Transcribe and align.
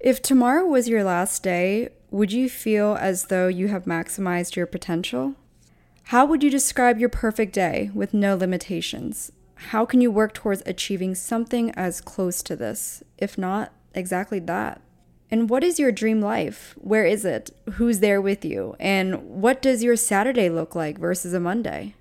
If 0.00 0.22
tomorrow 0.22 0.64
was 0.64 0.88
your 0.88 1.04
last 1.04 1.42
day, 1.42 1.90
would 2.10 2.32
you 2.32 2.48
feel 2.48 2.96
as 2.98 3.26
though 3.26 3.48
you 3.48 3.68
have 3.68 3.84
maximized 3.84 4.56
your 4.56 4.64
potential? 4.64 5.34
How 6.04 6.24
would 6.24 6.42
you 6.42 6.48
describe 6.48 6.98
your 6.98 7.10
perfect 7.10 7.52
day 7.52 7.90
with 7.92 8.14
no 8.14 8.34
limitations? 8.34 9.30
How 9.56 9.84
can 9.84 10.00
you 10.00 10.10
work 10.10 10.32
towards 10.32 10.62
achieving 10.64 11.14
something 11.14 11.70
as 11.72 12.00
close 12.00 12.42
to 12.44 12.56
this, 12.56 13.02
if 13.18 13.36
not 13.36 13.74
exactly 13.94 14.38
that? 14.38 14.80
And 15.30 15.50
what 15.50 15.62
is 15.62 15.78
your 15.78 15.92
dream 15.92 16.22
life? 16.22 16.74
Where 16.78 17.04
is 17.04 17.26
it? 17.26 17.50
Who's 17.74 18.00
there 18.00 18.22
with 18.22 18.42
you? 18.42 18.76
And 18.80 19.22
what 19.42 19.60
does 19.60 19.82
your 19.82 19.96
Saturday 19.96 20.48
look 20.48 20.74
like 20.74 20.96
versus 20.96 21.34
a 21.34 21.40
Monday? 21.40 21.94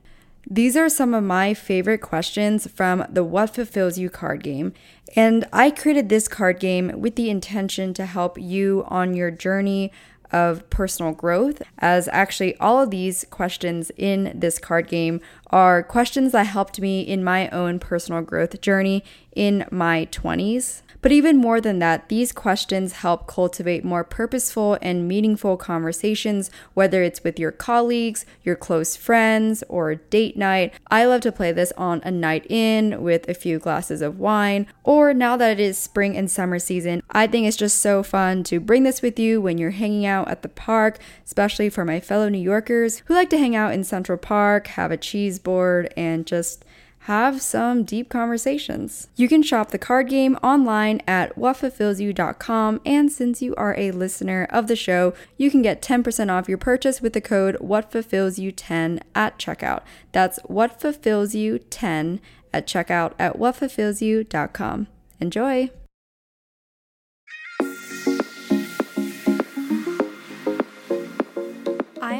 These 0.48 0.76
are 0.78 0.90
some 0.90 1.14
of 1.14 1.24
my 1.24 1.54
favorite 1.54 2.02
questions 2.02 2.68
from 2.68 3.06
the 3.10 3.24
What 3.24 3.56
Fulfills 3.56 3.98
You 3.98 4.10
card 4.10 4.44
game. 4.44 4.74
And 5.16 5.48
I 5.52 5.70
created 5.72 6.10
this 6.10 6.28
card 6.28 6.60
game 6.60 7.00
with 7.00 7.16
the 7.16 7.30
intention 7.30 7.94
to 7.96 8.06
help 8.06 8.38
you 8.40 8.84
on 8.88 9.16
your 9.16 9.32
journey 9.32 9.92
of 10.32 10.70
personal 10.70 11.12
growth, 11.12 11.62
as 11.80 12.08
actually 12.10 12.56
all 12.58 12.82
of 12.82 12.92
these 12.92 13.26
questions 13.30 13.92
in 13.98 14.32
this 14.36 14.60
card 14.60 14.88
game 14.88 15.22
are 15.50 15.84
questions 15.84 16.32
that 16.32 16.48
helped 16.48 16.80
me 16.80 17.02
in 17.02 17.24
my 17.24 17.50
own 17.50 17.80
personal 17.80 18.22
growth 18.22 18.60
journey 18.62 19.04
in 19.36 19.66
my 19.72 20.08
20s. 20.12 20.82
But 21.02 21.14
even 21.14 21.38
more 21.38 21.62
than 21.62 21.80
that, 21.80 22.10
these 22.10 22.34
questions 22.34 22.94
help 22.94 23.26
cultivate 23.26 23.86
more 23.86 24.04
purposeful 24.04 24.78
and 24.82 25.08
meaningful 25.08 25.56
conversations, 25.56 26.52
whether 26.74 27.04
it's 27.04 27.24
with 27.24 27.40
your 27.40 27.54
colleagues, 27.54 28.26
your 28.44 28.58
close 28.58 28.98
friends, 28.98 29.64
or 29.70 29.96
date 29.96 30.36
night. 30.36 30.74
I 30.92 31.06
love 31.06 31.22
to 31.22 31.32
play 31.32 31.54
this 31.54 31.72
on 31.78 32.02
a 32.04 32.12
night 32.12 32.46
in 32.52 33.02
with 33.02 33.30
a 33.30 33.34
few 33.34 33.60
glasses 33.60 34.02
of 34.02 34.20
wine, 34.20 34.68
or 34.84 35.14
now 35.14 35.38
that 35.38 35.52
it 35.52 35.60
is 35.62 35.78
spring 35.78 36.18
and 36.18 36.30
summer 36.30 36.60
season, 36.60 37.02
I 37.12 37.28
think 37.28 37.48
it's 37.48 37.56
just 37.56 37.80
so 37.80 38.04
fun 38.04 38.44
to 38.46 38.60
bring 38.60 38.84
this 38.84 39.02
with 39.02 39.18
you 39.18 39.40
when 39.40 39.58
you're 39.58 39.72
hanging 39.72 40.06
out 40.06 40.28
at 40.28 40.42
the 40.42 40.50
park, 40.50 41.00
especially 41.26 41.70
for 41.70 41.86
my 41.86 42.02
fellow 42.02 42.28
New 42.28 42.40
Yorkers 42.40 43.04
who 43.06 43.14
like 43.14 43.30
to 43.30 43.38
hang 43.38 43.56
out 43.56 43.74
in 43.74 43.86
Central 43.86 44.18
Park, 44.18 44.68
have 44.68 44.92
a 44.92 44.98
cheese 44.98 45.39
board, 45.40 45.94
and 45.98 46.26
just 46.26 46.64
have 47.04 47.42
some 47.42 47.84
deep 47.84 48.10
conversations. 48.10 49.08
You 49.16 49.28
can 49.28 49.42
shop 49.42 49.72
the 49.72 49.78
card 49.78 50.10
game 50.10 50.36
online 50.44 51.02
at 51.08 51.36
whatfulfillsyou.com, 51.36 52.82
and 52.86 53.12
since 53.12 53.42
you 53.42 53.56
are 53.56 53.76
a 53.78 53.92
listener 53.92 54.48
of 54.50 54.68
the 54.68 54.76
show, 54.76 55.14
you 55.38 55.50
can 55.50 55.62
get 55.62 55.82
10% 55.82 56.30
off 56.30 56.50
your 56.50 56.58
purchase 56.58 57.02
with 57.02 57.14
the 57.14 57.22
code 57.22 57.56
whatfulfillsyou10 57.56 59.02
at 59.16 59.40
checkout. 59.40 59.82
That's 60.12 60.40
whatfulfillsyou10 60.40 62.20
at 62.54 62.68
checkout 62.68 63.14
at 63.18 63.38
whatfulfillsyou.com. 63.38 64.88
Enjoy! 65.20 65.70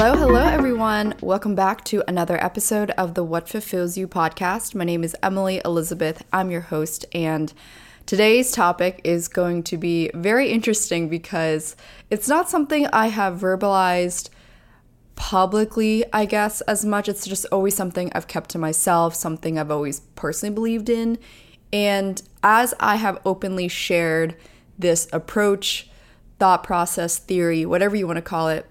Hello, 0.00 0.16
hello, 0.16 0.44
everyone. 0.44 1.12
Welcome 1.20 1.56
back 1.56 1.82
to 1.86 2.04
another 2.06 2.40
episode 2.42 2.92
of 2.92 3.14
the 3.14 3.24
What 3.24 3.48
Fulfills 3.48 3.98
You 3.98 4.06
podcast. 4.06 4.72
My 4.72 4.84
name 4.84 5.02
is 5.02 5.16
Emily 5.24 5.60
Elizabeth. 5.64 6.24
I'm 6.32 6.52
your 6.52 6.60
host, 6.60 7.04
and 7.12 7.52
today's 8.06 8.52
topic 8.52 9.00
is 9.02 9.26
going 9.26 9.64
to 9.64 9.76
be 9.76 10.08
very 10.14 10.50
interesting 10.50 11.08
because 11.08 11.74
it's 12.10 12.28
not 12.28 12.48
something 12.48 12.86
I 12.92 13.08
have 13.08 13.40
verbalized 13.40 14.30
publicly, 15.16 16.04
I 16.12 16.26
guess, 16.26 16.60
as 16.60 16.84
much. 16.84 17.08
It's 17.08 17.26
just 17.26 17.46
always 17.50 17.74
something 17.74 18.12
I've 18.14 18.28
kept 18.28 18.50
to 18.50 18.58
myself, 18.58 19.16
something 19.16 19.58
I've 19.58 19.72
always 19.72 19.98
personally 20.14 20.54
believed 20.54 20.88
in. 20.88 21.18
And 21.72 22.22
as 22.44 22.72
I 22.78 22.96
have 22.96 23.18
openly 23.24 23.66
shared 23.66 24.36
this 24.78 25.08
approach, 25.12 25.90
thought 26.38 26.62
process, 26.62 27.18
theory, 27.18 27.66
whatever 27.66 27.96
you 27.96 28.06
want 28.06 28.18
to 28.18 28.22
call 28.22 28.48
it, 28.48 28.64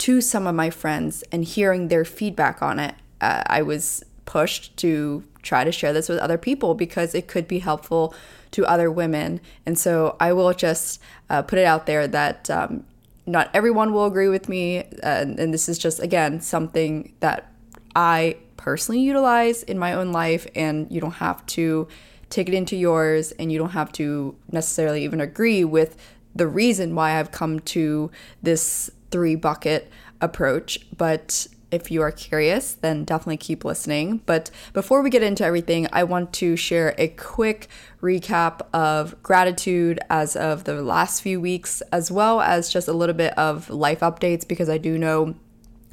to 0.00 0.20
some 0.22 0.46
of 0.46 0.54
my 0.54 0.70
friends 0.70 1.22
and 1.30 1.44
hearing 1.44 1.88
their 1.88 2.04
feedback 2.04 2.62
on 2.62 2.78
it, 2.78 2.94
uh, 3.20 3.42
I 3.46 3.60
was 3.62 4.02
pushed 4.24 4.76
to 4.78 5.24
try 5.42 5.62
to 5.62 5.70
share 5.70 5.92
this 5.92 6.08
with 6.08 6.18
other 6.18 6.38
people 6.38 6.74
because 6.74 7.14
it 7.14 7.28
could 7.28 7.46
be 7.46 7.58
helpful 7.58 8.14
to 8.52 8.64
other 8.64 8.90
women. 8.90 9.40
And 9.66 9.78
so 9.78 10.16
I 10.18 10.32
will 10.32 10.52
just 10.54 11.00
uh, 11.28 11.42
put 11.42 11.58
it 11.58 11.66
out 11.66 11.84
there 11.84 12.06
that 12.08 12.48
um, 12.48 12.84
not 13.26 13.50
everyone 13.52 13.92
will 13.92 14.06
agree 14.06 14.28
with 14.28 14.48
me. 14.48 14.78
Uh, 15.02 15.34
and 15.38 15.52
this 15.52 15.68
is 15.68 15.78
just, 15.78 16.00
again, 16.00 16.40
something 16.40 17.12
that 17.20 17.52
I 17.94 18.36
personally 18.56 19.00
utilize 19.00 19.62
in 19.62 19.78
my 19.78 19.92
own 19.92 20.12
life. 20.12 20.46
And 20.54 20.90
you 20.90 21.00
don't 21.00 21.12
have 21.12 21.44
to 21.46 21.88
take 22.30 22.48
it 22.48 22.54
into 22.54 22.76
yours 22.76 23.32
and 23.32 23.52
you 23.52 23.58
don't 23.58 23.70
have 23.70 23.92
to 23.92 24.34
necessarily 24.50 25.04
even 25.04 25.20
agree 25.20 25.64
with 25.64 25.96
the 26.34 26.46
reason 26.46 26.94
why 26.94 27.18
I've 27.18 27.32
come 27.32 27.60
to 27.60 28.10
this 28.42 28.90
three 29.10 29.34
bucket 29.34 29.90
approach. 30.20 30.78
But 30.96 31.46
if 31.70 31.90
you 31.90 32.02
are 32.02 32.10
curious, 32.10 32.72
then 32.72 33.04
definitely 33.04 33.36
keep 33.36 33.64
listening. 33.64 34.22
But 34.26 34.50
before 34.72 35.02
we 35.02 35.10
get 35.10 35.22
into 35.22 35.44
everything, 35.44 35.86
I 35.92 36.02
want 36.02 36.32
to 36.34 36.56
share 36.56 36.94
a 36.98 37.08
quick 37.08 37.68
recap 38.02 38.60
of 38.72 39.20
gratitude 39.22 40.00
as 40.10 40.34
of 40.34 40.64
the 40.64 40.82
last 40.82 41.22
few 41.22 41.40
weeks, 41.40 41.80
as 41.92 42.10
well 42.10 42.40
as 42.40 42.70
just 42.70 42.88
a 42.88 42.92
little 42.92 43.14
bit 43.14 43.38
of 43.38 43.70
life 43.70 44.00
updates, 44.00 44.46
because 44.46 44.68
I 44.68 44.78
do 44.78 44.98
know 44.98 45.36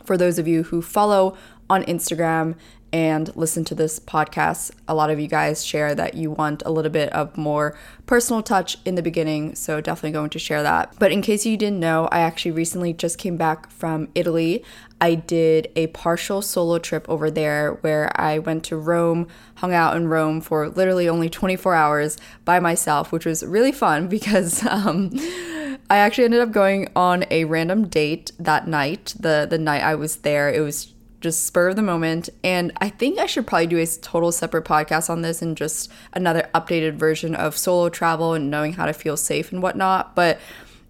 for 0.03 0.17
those 0.17 0.39
of 0.39 0.47
you 0.47 0.63
who 0.63 0.81
follow 0.81 1.37
on 1.69 1.83
Instagram 1.83 2.55
and 2.93 3.35
listen 3.35 3.65
to 3.65 3.75
this 3.75 3.99
podcast. 3.99 4.71
A 4.87 4.95
lot 4.95 5.09
of 5.09 5.19
you 5.19 5.27
guys 5.27 5.65
share 5.65 5.93
that 5.95 6.13
you 6.13 6.31
want 6.31 6.63
a 6.65 6.71
little 6.71 6.91
bit 6.91 7.11
of 7.13 7.35
more 7.37 7.77
personal 8.05 8.41
touch 8.41 8.77
in 8.85 8.95
the 8.95 9.01
beginning, 9.01 9.55
so 9.55 9.81
definitely 9.81 10.11
going 10.11 10.29
to 10.29 10.39
share 10.39 10.63
that. 10.63 10.93
But 10.99 11.11
in 11.11 11.21
case 11.21 11.45
you 11.45 11.57
didn't 11.57 11.79
know, 11.79 12.07
I 12.11 12.19
actually 12.19 12.51
recently 12.51 12.93
just 12.93 13.17
came 13.17 13.37
back 13.37 13.69
from 13.69 14.09
Italy. 14.15 14.63
I 14.99 15.15
did 15.15 15.71
a 15.75 15.87
partial 15.87 16.41
solo 16.41 16.79
trip 16.79 17.07
over 17.07 17.29
there 17.29 17.73
where 17.81 18.11
I 18.19 18.39
went 18.39 18.63
to 18.65 18.77
Rome, 18.77 19.27
hung 19.55 19.73
out 19.73 19.95
in 19.95 20.07
Rome 20.07 20.41
for 20.41 20.69
literally 20.69 21.07
only 21.07 21.29
24 21.29 21.75
hours 21.75 22.17
by 22.45 22.59
myself, 22.59 23.11
which 23.11 23.25
was 23.25 23.43
really 23.43 23.71
fun 23.71 24.07
because 24.17 24.65
um, 24.65 25.11
I 25.89 25.97
actually 25.97 26.25
ended 26.25 26.41
up 26.41 26.51
going 26.51 26.89
on 26.95 27.25
a 27.29 27.45
random 27.45 27.87
date 27.87 28.31
that 28.39 28.67
night. 28.67 29.13
The 29.19 29.47
the 29.49 29.57
night 29.57 29.83
I 29.83 29.95
was 29.95 30.17
there, 30.17 30.51
it 30.51 30.61
was 30.61 30.93
just 31.27 31.45
spur 31.45 31.69
of 31.69 31.75
the 31.75 31.81
moment. 31.81 32.29
And 32.43 32.71
I 32.77 32.89
think 32.89 33.19
I 33.19 33.25
should 33.25 33.45
probably 33.45 33.67
do 33.67 33.77
a 33.77 33.85
total 33.85 34.31
separate 34.31 34.63
podcast 34.63 35.09
on 35.09 35.21
this 35.21 35.41
and 35.41 35.57
just 35.57 35.91
another 36.13 36.49
updated 36.55 36.93
version 36.93 37.35
of 37.35 37.57
solo 37.57 37.89
travel 37.89 38.33
and 38.33 38.49
knowing 38.49 38.73
how 38.73 38.85
to 38.85 38.93
feel 38.93 39.17
safe 39.17 39.51
and 39.51 39.61
whatnot. 39.61 40.15
But 40.15 40.39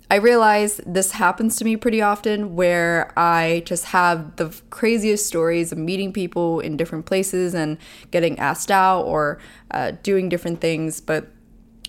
I 0.10 0.16
realize 0.16 0.80
this 0.86 1.12
happens 1.12 1.58
to 1.58 1.66
me 1.66 1.76
pretty 1.76 2.02
often 2.02 2.56
where 2.56 3.12
I 3.18 3.64
just 3.66 3.86
have 3.86 4.36
the 4.38 4.56
craziest 4.70 5.26
stories 5.26 5.72
of 5.72 5.80
meeting 5.80 6.14
people 6.14 6.60
in 6.60 6.78
different 6.78 7.06
places 7.06 7.54
and 7.54 7.78
getting 8.12 8.38
asked 8.40 8.72
out 8.72 9.02
or 9.02 9.40
uh, 9.72 9.94
doing 10.04 10.30
different 10.30 10.62
things. 10.62 11.02
But 11.02 11.28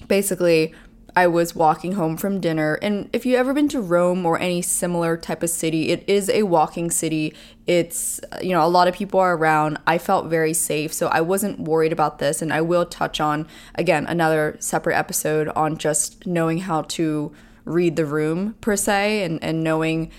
basically, 0.08 0.74
I 1.16 1.26
was 1.26 1.54
walking 1.54 1.92
home 1.92 2.16
from 2.16 2.40
dinner. 2.40 2.74
And 2.82 3.10
if 3.12 3.26
you've 3.26 3.38
ever 3.38 3.52
been 3.52 3.68
to 3.70 3.80
Rome 3.80 4.24
or 4.24 4.38
any 4.38 4.62
similar 4.62 5.16
type 5.16 5.42
of 5.42 5.50
city, 5.50 5.88
it 5.88 6.04
is 6.06 6.28
a 6.30 6.44
walking 6.44 6.90
city. 6.90 7.34
It's, 7.66 8.20
you 8.40 8.50
know, 8.50 8.64
a 8.64 8.68
lot 8.68 8.88
of 8.88 8.94
people 8.94 9.20
are 9.20 9.36
around. 9.36 9.78
I 9.86 9.98
felt 9.98 10.26
very 10.26 10.54
safe. 10.54 10.92
So 10.92 11.08
I 11.08 11.20
wasn't 11.20 11.60
worried 11.60 11.92
about 11.92 12.18
this. 12.18 12.40
And 12.40 12.52
I 12.52 12.60
will 12.60 12.86
touch 12.86 13.20
on, 13.20 13.46
again, 13.74 14.06
another 14.06 14.56
separate 14.60 14.96
episode 14.96 15.48
on 15.48 15.76
just 15.76 16.26
knowing 16.26 16.58
how 16.58 16.82
to 16.82 17.32
read 17.64 17.96
the 17.96 18.06
room 18.06 18.54
per 18.60 18.76
se 18.76 19.24
and, 19.24 19.42
and 19.42 19.62
knowing 19.62 20.10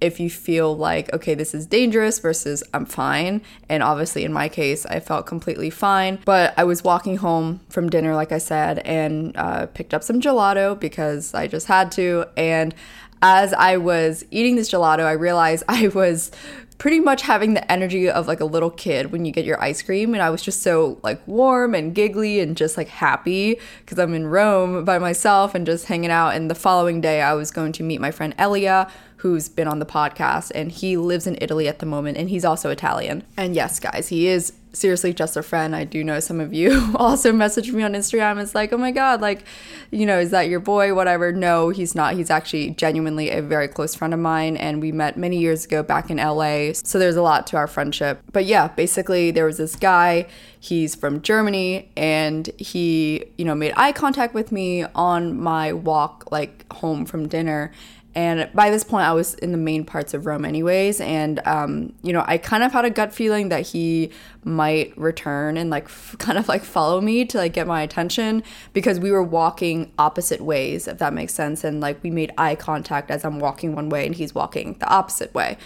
if 0.00 0.20
you 0.20 0.30
feel 0.30 0.76
like, 0.76 1.12
okay, 1.12 1.34
this 1.34 1.54
is 1.54 1.66
dangerous 1.66 2.18
versus 2.18 2.62
I'm 2.72 2.86
fine. 2.86 3.42
And 3.68 3.82
obviously, 3.82 4.24
in 4.24 4.32
my 4.32 4.48
case, 4.48 4.86
I 4.86 5.00
felt 5.00 5.26
completely 5.26 5.70
fine. 5.70 6.18
But 6.24 6.54
I 6.56 6.64
was 6.64 6.84
walking 6.84 7.16
home 7.16 7.60
from 7.68 7.88
dinner, 7.88 8.14
like 8.14 8.32
I 8.32 8.38
said, 8.38 8.78
and 8.80 9.36
uh, 9.36 9.66
picked 9.66 9.94
up 9.94 10.02
some 10.02 10.20
gelato 10.20 10.78
because 10.78 11.34
I 11.34 11.46
just 11.46 11.66
had 11.66 11.92
to. 11.92 12.26
And 12.36 12.74
as 13.22 13.52
I 13.52 13.76
was 13.76 14.24
eating 14.30 14.56
this 14.56 14.70
gelato, 14.70 15.04
I 15.04 15.12
realized 15.12 15.64
I 15.68 15.88
was 15.88 16.30
pretty 16.78 17.00
much 17.00 17.22
having 17.22 17.54
the 17.54 17.70
energy 17.72 18.08
of 18.08 18.28
like 18.28 18.40
a 18.40 18.44
little 18.44 18.70
kid 18.70 19.10
when 19.10 19.24
you 19.24 19.32
get 19.32 19.44
your 19.44 19.60
ice 19.60 19.82
cream 19.82 20.14
and 20.14 20.22
I 20.22 20.30
was 20.30 20.42
just 20.42 20.62
so 20.62 20.98
like 21.02 21.20
warm 21.26 21.74
and 21.74 21.92
giggly 21.94 22.38
and 22.40 22.56
just 22.56 22.76
like 22.76 22.88
happy 22.88 23.58
because 23.80 23.98
I'm 23.98 24.14
in 24.14 24.28
Rome 24.28 24.84
by 24.84 24.98
myself 24.98 25.54
and 25.54 25.66
just 25.66 25.86
hanging 25.86 26.10
out 26.10 26.36
and 26.36 26.48
the 26.48 26.54
following 26.54 27.00
day 27.00 27.20
I 27.20 27.34
was 27.34 27.50
going 27.50 27.72
to 27.72 27.82
meet 27.82 28.00
my 28.00 28.12
friend 28.12 28.32
Elia 28.38 28.88
who's 29.16 29.48
been 29.48 29.66
on 29.66 29.80
the 29.80 29.86
podcast 29.86 30.52
and 30.54 30.70
he 30.70 30.96
lives 30.96 31.26
in 31.26 31.36
Italy 31.40 31.66
at 31.66 31.80
the 31.80 31.86
moment 31.86 32.16
and 32.16 32.30
he's 32.30 32.44
also 32.44 32.70
Italian. 32.70 33.24
And 33.36 33.56
yes, 33.56 33.80
guys, 33.80 34.08
he 34.08 34.28
is 34.28 34.52
seriously 34.72 35.12
just 35.12 35.36
a 35.36 35.42
friend. 35.42 35.74
I 35.74 35.84
do 35.84 36.04
know 36.04 36.20
some 36.20 36.40
of 36.40 36.52
you 36.52 36.92
also 36.94 37.32
messaged 37.32 37.72
me 37.72 37.82
on 37.82 37.92
Instagram. 37.92 38.40
It's 38.40 38.54
like, 38.54 38.72
oh 38.72 38.76
my 38.76 38.90
God, 38.90 39.20
like, 39.20 39.44
you 39.90 40.06
know, 40.06 40.18
is 40.18 40.30
that 40.30 40.48
your 40.48 40.60
boy? 40.60 40.94
Whatever. 40.94 41.32
No, 41.32 41.70
he's 41.70 41.94
not. 41.94 42.14
He's 42.14 42.30
actually 42.30 42.70
genuinely 42.70 43.30
a 43.30 43.42
very 43.42 43.68
close 43.68 43.94
friend 43.94 44.12
of 44.12 44.20
mine. 44.20 44.56
And 44.56 44.80
we 44.80 44.92
met 44.92 45.16
many 45.16 45.38
years 45.38 45.64
ago 45.64 45.82
back 45.82 46.10
in 46.10 46.18
LA. 46.18 46.72
So 46.72 46.98
there's 46.98 47.16
a 47.16 47.22
lot 47.22 47.46
to 47.48 47.56
our 47.56 47.66
friendship. 47.66 48.20
But 48.32 48.44
yeah, 48.44 48.68
basically, 48.68 49.30
there 49.30 49.44
was 49.44 49.58
this 49.58 49.76
guy. 49.76 50.26
He's 50.60 50.94
from 50.94 51.22
Germany 51.22 51.88
and 51.96 52.50
he, 52.58 53.24
you 53.36 53.44
know, 53.44 53.54
made 53.54 53.72
eye 53.76 53.92
contact 53.92 54.34
with 54.34 54.50
me 54.50 54.84
on 54.94 55.38
my 55.40 55.72
walk, 55.72 56.30
like 56.30 56.70
home 56.72 57.06
from 57.06 57.28
dinner 57.28 57.72
and 58.18 58.50
by 58.52 58.68
this 58.70 58.82
point, 58.82 59.06
I 59.06 59.12
was 59.12 59.34
in 59.34 59.52
the 59.52 59.58
main 59.58 59.84
parts 59.84 60.12
of 60.12 60.26
Rome, 60.26 60.44
anyways. 60.44 61.00
And, 61.00 61.40
um, 61.46 61.92
you 62.02 62.12
know, 62.12 62.24
I 62.26 62.36
kind 62.36 62.64
of 62.64 62.72
had 62.72 62.84
a 62.84 62.90
gut 62.90 63.14
feeling 63.14 63.48
that 63.50 63.64
he 63.64 64.10
might 64.42 64.92
return 64.98 65.56
and, 65.56 65.70
like, 65.70 65.84
f- 65.84 66.16
kind 66.18 66.36
of 66.36 66.48
like 66.48 66.64
follow 66.64 67.00
me 67.00 67.24
to, 67.26 67.38
like, 67.38 67.52
get 67.52 67.68
my 67.68 67.80
attention 67.80 68.42
because 68.72 68.98
we 68.98 69.12
were 69.12 69.22
walking 69.22 69.92
opposite 70.00 70.40
ways, 70.40 70.88
if 70.88 70.98
that 70.98 71.12
makes 71.12 71.32
sense. 71.32 71.62
And, 71.62 71.80
like, 71.80 72.02
we 72.02 72.10
made 72.10 72.32
eye 72.36 72.56
contact 72.56 73.12
as 73.12 73.24
I'm 73.24 73.38
walking 73.38 73.72
one 73.72 73.88
way 73.88 74.04
and 74.04 74.16
he's 74.16 74.34
walking 74.34 74.74
the 74.80 74.88
opposite 74.88 75.32
way. 75.32 75.56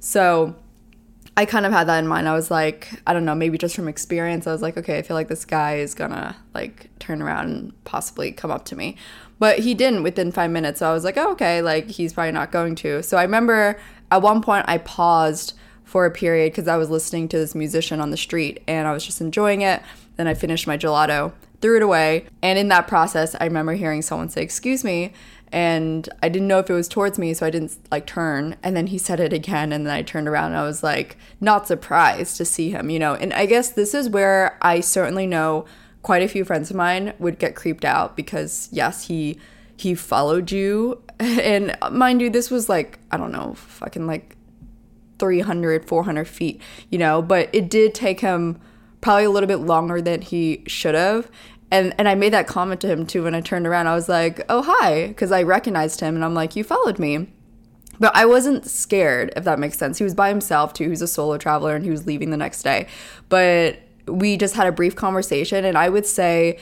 So, 0.00 0.56
I 1.36 1.44
kind 1.44 1.64
of 1.64 1.70
had 1.70 1.84
that 1.86 2.00
in 2.00 2.08
mind. 2.08 2.28
I 2.28 2.34
was 2.34 2.50
like, 2.50 2.90
I 3.06 3.12
don't 3.12 3.24
know, 3.24 3.36
maybe 3.36 3.56
just 3.56 3.76
from 3.76 3.86
experience, 3.86 4.48
I 4.48 4.52
was 4.52 4.62
like, 4.62 4.76
okay, 4.76 4.98
I 4.98 5.02
feel 5.02 5.14
like 5.14 5.28
this 5.28 5.44
guy 5.44 5.76
is 5.76 5.94
gonna 5.94 6.36
like 6.54 6.90
turn 6.98 7.22
around 7.22 7.50
and 7.50 7.84
possibly 7.84 8.32
come 8.32 8.50
up 8.50 8.64
to 8.66 8.76
me. 8.76 8.96
But 9.40 9.58
he 9.58 9.74
didn't 9.74 10.04
within 10.04 10.30
five 10.30 10.52
minutes. 10.52 10.78
So 10.78 10.88
I 10.88 10.92
was 10.92 11.02
like, 11.02 11.16
oh, 11.16 11.32
okay, 11.32 11.62
like 11.62 11.88
he's 11.88 12.12
probably 12.12 12.30
not 12.30 12.52
going 12.52 12.76
to. 12.76 13.02
So 13.02 13.16
I 13.16 13.22
remember 13.22 13.80
at 14.12 14.22
one 14.22 14.40
point 14.40 14.66
I 14.68 14.78
paused 14.78 15.54
for 15.82 16.06
a 16.06 16.10
period 16.12 16.52
because 16.52 16.68
I 16.68 16.76
was 16.76 16.88
listening 16.88 17.26
to 17.28 17.38
this 17.38 17.56
musician 17.56 18.00
on 18.00 18.10
the 18.10 18.16
street 18.16 18.62
and 18.68 18.86
I 18.86 18.92
was 18.92 19.04
just 19.04 19.20
enjoying 19.20 19.62
it. 19.62 19.82
Then 20.16 20.28
I 20.28 20.34
finished 20.34 20.68
my 20.68 20.78
gelato, 20.78 21.32
threw 21.60 21.76
it 21.76 21.82
away. 21.82 22.26
And 22.42 22.56
in 22.56 22.68
that 22.68 22.86
process, 22.86 23.34
I 23.40 23.44
remember 23.44 23.72
hearing 23.72 24.02
someone 24.02 24.28
say, 24.28 24.42
excuse 24.42 24.84
me 24.84 25.12
and 25.52 26.08
I 26.22 26.28
didn't 26.28 26.48
know 26.48 26.58
if 26.58 26.70
it 26.70 26.74
was 26.74 26.88
towards 26.88 27.18
me, 27.18 27.34
so 27.34 27.44
I 27.44 27.50
didn't 27.50 27.76
like 27.90 28.06
turn. 28.06 28.56
And 28.62 28.76
then 28.76 28.88
he 28.88 28.98
said 28.98 29.18
it 29.18 29.32
again, 29.32 29.72
and 29.72 29.86
then 29.86 29.92
I 29.92 30.02
turned 30.02 30.28
around 30.28 30.52
and 30.52 30.60
I 30.60 30.64
was 30.64 30.82
like, 30.82 31.16
not 31.40 31.66
surprised 31.66 32.36
to 32.36 32.44
see 32.44 32.70
him, 32.70 32.90
you 32.90 32.98
know. 32.98 33.14
And 33.14 33.32
I 33.32 33.46
guess 33.46 33.70
this 33.70 33.94
is 33.94 34.08
where 34.08 34.58
I 34.62 34.80
certainly 34.80 35.26
know 35.26 35.64
quite 36.02 36.22
a 36.22 36.28
few 36.28 36.44
friends 36.44 36.70
of 36.70 36.76
mine 36.76 37.14
would 37.18 37.38
get 37.38 37.54
creeped 37.54 37.84
out 37.84 38.16
because 38.16 38.68
yes, 38.72 39.06
he 39.06 39.38
he 39.76 39.94
followed 39.94 40.50
you, 40.50 41.02
and 41.20 41.76
mind 41.90 42.20
you, 42.20 42.30
this 42.30 42.50
was 42.50 42.68
like 42.68 42.98
I 43.10 43.16
don't 43.16 43.32
know, 43.32 43.54
fucking 43.54 44.06
like 44.06 44.36
300, 45.18 45.86
400 45.86 46.28
feet, 46.28 46.60
you 46.90 46.98
know. 46.98 47.22
But 47.22 47.48
it 47.52 47.68
did 47.68 47.94
take 47.94 48.20
him 48.20 48.60
probably 49.00 49.24
a 49.24 49.30
little 49.30 49.46
bit 49.46 49.56
longer 49.56 50.02
than 50.02 50.20
he 50.20 50.62
should 50.66 50.94
have 50.94 51.30
and 51.70 51.94
and 51.98 52.08
I 52.08 52.14
made 52.14 52.32
that 52.32 52.46
comment 52.46 52.80
to 52.82 52.88
him 52.88 53.06
too 53.06 53.24
when 53.24 53.34
I 53.34 53.40
turned 53.40 53.66
around. 53.66 53.86
I 53.86 53.94
was 53.94 54.08
like, 54.08 54.44
"Oh 54.48 54.62
hi," 54.62 55.08
because 55.08 55.32
I 55.32 55.42
recognized 55.42 56.00
him, 56.00 56.14
and 56.14 56.24
I'm 56.24 56.34
like, 56.34 56.56
"You 56.56 56.64
followed 56.64 56.98
me." 56.98 57.28
But 57.98 58.16
I 58.16 58.24
wasn't 58.24 58.66
scared, 58.66 59.32
if 59.36 59.44
that 59.44 59.58
makes 59.58 59.76
sense. 59.76 59.98
He 59.98 60.04
was 60.04 60.14
by 60.14 60.30
himself 60.30 60.72
too. 60.72 60.84
He 60.84 60.90
was 60.90 61.02
a 61.02 61.08
solo 61.08 61.38
traveler, 61.38 61.76
and 61.76 61.84
he 61.84 61.90
was 61.90 62.06
leaving 62.06 62.30
the 62.30 62.36
next 62.36 62.62
day. 62.62 62.86
But 63.28 63.78
we 64.10 64.36
just 64.36 64.54
had 64.54 64.66
a 64.66 64.72
brief 64.72 64.96
conversation, 64.96 65.64
and 65.64 65.76
I 65.78 65.88
would 65.88 66.06
say, 66.06 66.58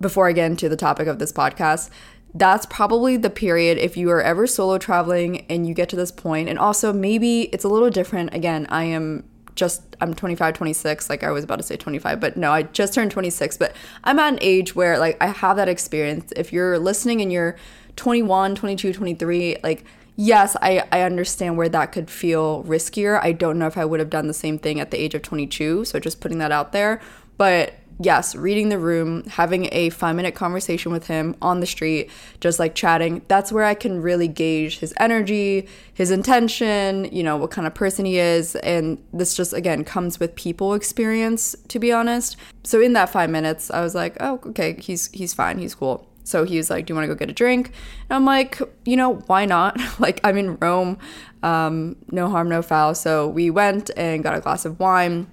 before 0.00 0.28
I 0.28 0.32
get 0.32 0.50
into 0.50 0.68
the 0.68 0.76
topic 0.76 1.06
of 1.06 1.18
this 1.18 1.32
podcast, 1.32 1.90
that's 2.34 2.66
probably 2.66 3.16
the 3.16 3.30
period 3.30 3.78
if 3.78 3.96
you 3.96 4.10
are 4.10 4.22
ever 4.22 4.46
solo 4.46 4.78
traveling 4.78 5.44
and 5.50 5.66
you 5.66 5.74
get 5.74 5.88
to 5.90 5.96
this 5.96 6.10
point 6.10 6.48
and 6.48 6.58
also 6.58 6.90
maybe 6.90 7.42
it's 7.42 7.62
a 7.62 7.68
little 7.68 7.90
different 7.90 8.32
again 8.32 8.66
i 8.70 8.84
am 8.84 9.22
just 9.54 9.96
I'm 10.00 10.14
25, 10.14 10.54
26, 10.54 11.10
like 11.10 11.22
I 11.22 11.30
was 11.30 11.44
about 11.44 11.56
to 11.56 11.62
say 11.62 11.76
25, 11.76 12.20
but 12.20 12.36
no, 12.36 12.52
I 12.52 12.62
just 12.62 12.94
turned 12.94 13.10
26, 13.10 13.56
but 13.56 13.74
I'm 14.04 14.18
at 14.18 14.32
an 14.32 14.38
age 14.40 14.74
where 14.74 14.98
like 14.98 15.16
I 15.20 15.26
have 15.26 15.56
that 15.56 15.68
experience. 15.68 16.32
If 16.36 16.52
you're 16.52 16.78
listening 16.78 17.20
and 17.20 17.32
you're 17.32 17.56
21, 17.96 18.54
22, 18.54 18.92
23, 18.92 19.56
like 19.62 19.84
yes, 20.16 20.56
I 20.62 20.86
I 20.92 21.02
understand 21.02 21.56
where 21.56 21.68
that 21.68 21.92
could 21.92 22.10
feel 22.10 22.64
riskier. 22.64 23.20
I 23.22 23.32
don't 23.32 23.58
know 23.58 23.66
if 23.66 23.78
I 23.78 23.84
would 23.84 24.00
have 24.00 24.10
done 24.10 24.26
the 24.26 24.34
same 24.34 24.58
thing 24.58 24.80
at 24.80 24.90
the 24.90 25.00
age 25.00 25.14
of 25.14 25.22
22, 25.22 25.84
so 25.84 25.98
just 25.98 26.20
putting 26.20 26.38
that 26.38 26.52
out 26.52 26.72
there, 26.72 27.00
but 27.36 27.74
yes, 28.04 28.34
reading 28.34 28.68
the 28.68 28.78
room, 28.78 29.24
having 29.24 29.68
a 29.72 29.90
five 29.90 30.16
minute 30.16 30.34
conversation 30.34 30.92
with 30.92 31.06
him 31.06 31.36
on 31.42 31.60
the 31.60 31.66
street, 31.66 32.10
just 32.40 32.58
like 32.58 32.74
chatting, 32.74 33.22
that's 33.28 33.52
where 33.52 33.64
I 33.64 33.74
can 33.74 34.00
really 34.00 34.28
gauge 34.28 34.78
his 34.78 34.94
energy, 34.98 35.68
his 35.94 36.10
intention, 36.10 37.08
you 37.12 37.22
know, 37.22 37.36
what 37.36 37.50
kind 37.50 37.66
of 37.66 37.74
person 37.74 38.04
he 38.04 38.18
is. 38.18 38.56
And 38.56 39.02
this 39.12 39.34
just, 39.34 39.52
again, 39.52 39.84
comes 39.84 40.20
with 40.20 40.34
people 40.34 40.74
experience, 40.74 41.54
to 41.68 41.78
be 41.78 41.92
honest. 41.92 42.36
So 42.64 42.80
in 42.80 42.92
that 42.94 43.10
five 43.10 43.30
minutes, 43.30 43.70
I 43.70 43.80
was 43.80 43.94
like, 43.94 44.16
oh, 44.20 44.40
okay, 44.46 44.76
he's, 44.80 45.10
he's 45.12 45.34
fine, 45.34 45.58
he's 45.58 45.74
cool. 45.74 46.06
So 46.24 46.44
he 46.44 46.56
was 46.56 46.70
like, 46.70 46.86
Do 46.86 46.92
you 46.92 46.94
want 46.96 47.04
to 47.04 47.14
go 47.14 47.18
get 47.18 47.30
a 47.30 47.34
drink? 47.34 47.72
And 48.08 48.16
I'm 48.16 48.24
like, 48.24 48.60
You 48.84 48.96
know, 48.96 49.14
why 49.26 49.46
not? 49.46 49.78
like, 49.98 50.20
I'm 50.24 50.36
in 50.36 50.56
Rome, 50.56 50.98
um, 51.42 51.96
no 52.10 52.28
harm, 52.28 52.48
no 52.48 52.62
foul. 52.62 52.94
So 52.94 53.28
we 53.28 53.50
went 53.50 53.90
and 53.96 54.22
got 54.22 54.34
a 54.34 54.40
glass 54.40 54.64
of 54.64 54.78
wine 54.80 55.28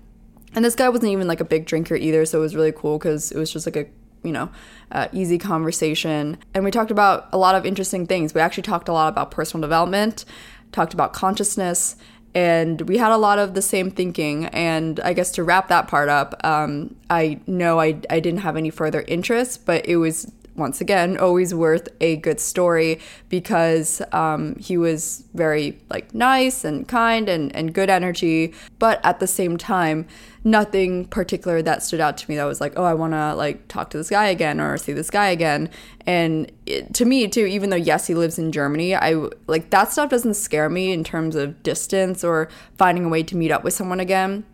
and 0.56 0.66
this 0.66 0.76
guy 0.76 0.90
wasn't 0.90 1.12
even 1.12 1.28
like 1.28 1.42
a 1.42 1.46
big 1.46 1.66
drinker 1.66 1.96
either, 1.96 2.26
so 2.26 2.40
it 2.40 2.42
was 2.42 2.56
really 2.56 2.72
cool 2.72 2.98
because 2.98 3.32
it 3.32 3.38
was 3.38 3.54
just 3.54 3.68
like 3.68 3.76
a 3.76 3.86
you 4.24 4.32
know, 4.32 4.50
uh, 4.92 5.08
easy 5.14 5.38
conversation. 5.38 6.38
And 6.54 6.66
we 6.66 6.72
talked 6.72 6.92
about 6.92 7.30
a 7.32 7.38
lot 7.38 7.56
of 7.56 7.66
interesting 7.66 8.06
things. 8.06 8.34
We 8.34 8.42
actually 8.42 8.64
talked 8.64 8.90
a 8.90 8.94
lot 8.94 9.08
about 9.08 9.32
personal 9.32 9.62
development, 9.62 10.26
talked 10.72 10.94
about 10.94 11.14
consciousness, 11.14 11.96
and 12.36 12.82
we 12.82 12.98
had 12.98 13.12
a 13.12 13.18
lot 13.18 13.40
of 13.40 13.54
the 13.54 13.62
same 13.62 13.90
thinking. 13.90 14.46
And 14.48 15.00
I 15.00 15.14
guess 15.14 15.32
to 15.32 15.44
wrap 15.44 15.70
that 15.70 15.88
part 15.88 16.10
up, 16.10 16.36
um, 16.44 16.96
I 17.10 17.40
know 17.48 17.80
I, 17.80 18.02
I 18.10 18.20
didn't 18.20 18.42
have 18.42 18.58
any 18.58 18.70
further 18.70 19.06
interest, 19.08 19.66
but 19.66 19.86
it 19.88 19.96
was 19.96 20.32
once 20.60 20.82
again 20.82 21.18
always 21.18 21.54
worth 21.54 21.88
a 22.02 22.18
good 22.18 22.40
story 22.40 23.00
because 23.30 24.02
um, 24.12 24.56
he 24.58 24.78
was 24.78 25.24
very 25.34 25.80
like 25.90 26.14
nice 26.14 26.64
and 26.64 26.88
kind 26.88 27.28
and, 27.30 27.56
and 27.56 27.74
good 27.74 27.90
energy. 27.90 28.54
But 28.78 29.00
at 29.04 29.20
the 29.20 29.28
same 29.28 29.58
time 29.58 30.08
nothing 30.44 31.06
particular 31.06 31.62
that 31.62 31.84
stood 31.84 32.00
out 32.00 32.18
to 32.18 32.30
me 32.32 32.38
that 32.38 32.46
was 32.46 32.62
like 32.62 32.72
oh 32.78 32.84
i 32.86 32.94
want 32.94 33.12
to 33.12 33.36
like 33.36 33.68
talk 33.68 33.90
to 33.90 33.98
this 33.98 34.10
guy 34.10 34.28
again 34.28 34.58
or 34.62 34.78
see 34.78 34.94
this 34.94 35.10
guy 35.10 35.30
again. 35.30 35.70
And 36.06 36.52
it, 36.66 36.94
to 36.96 37.06
me 37.06 37.28
too 37.28 37.46
even 37.46 37.70
though 37.70 37.76
yes 37.76 38.08
he 38.08 38.14
lives 38.14 38.40
in 38.40 38.52
germany 38.52 38.96
i 38.96 39.16
like 39.48 39.70
that 39.70 39.92
stuff 39.92 40.10
doesn't 40.10 40.36
scare 40.36 40.70
me 40.70 40.92
in 40.92 41.04
terms 41.04 41.36
of 41.36 41.62
distance 41.64 42.24
or 42.24 42.50
finding 42.78 43.06
a 43.06 43.10
way 43.10 43.24
to 43.24 43.36
meet 43.36 43.52
up 43.52 43.64
with 43.64 43.74
someone 43.74 44.00
again. 44.00 44.46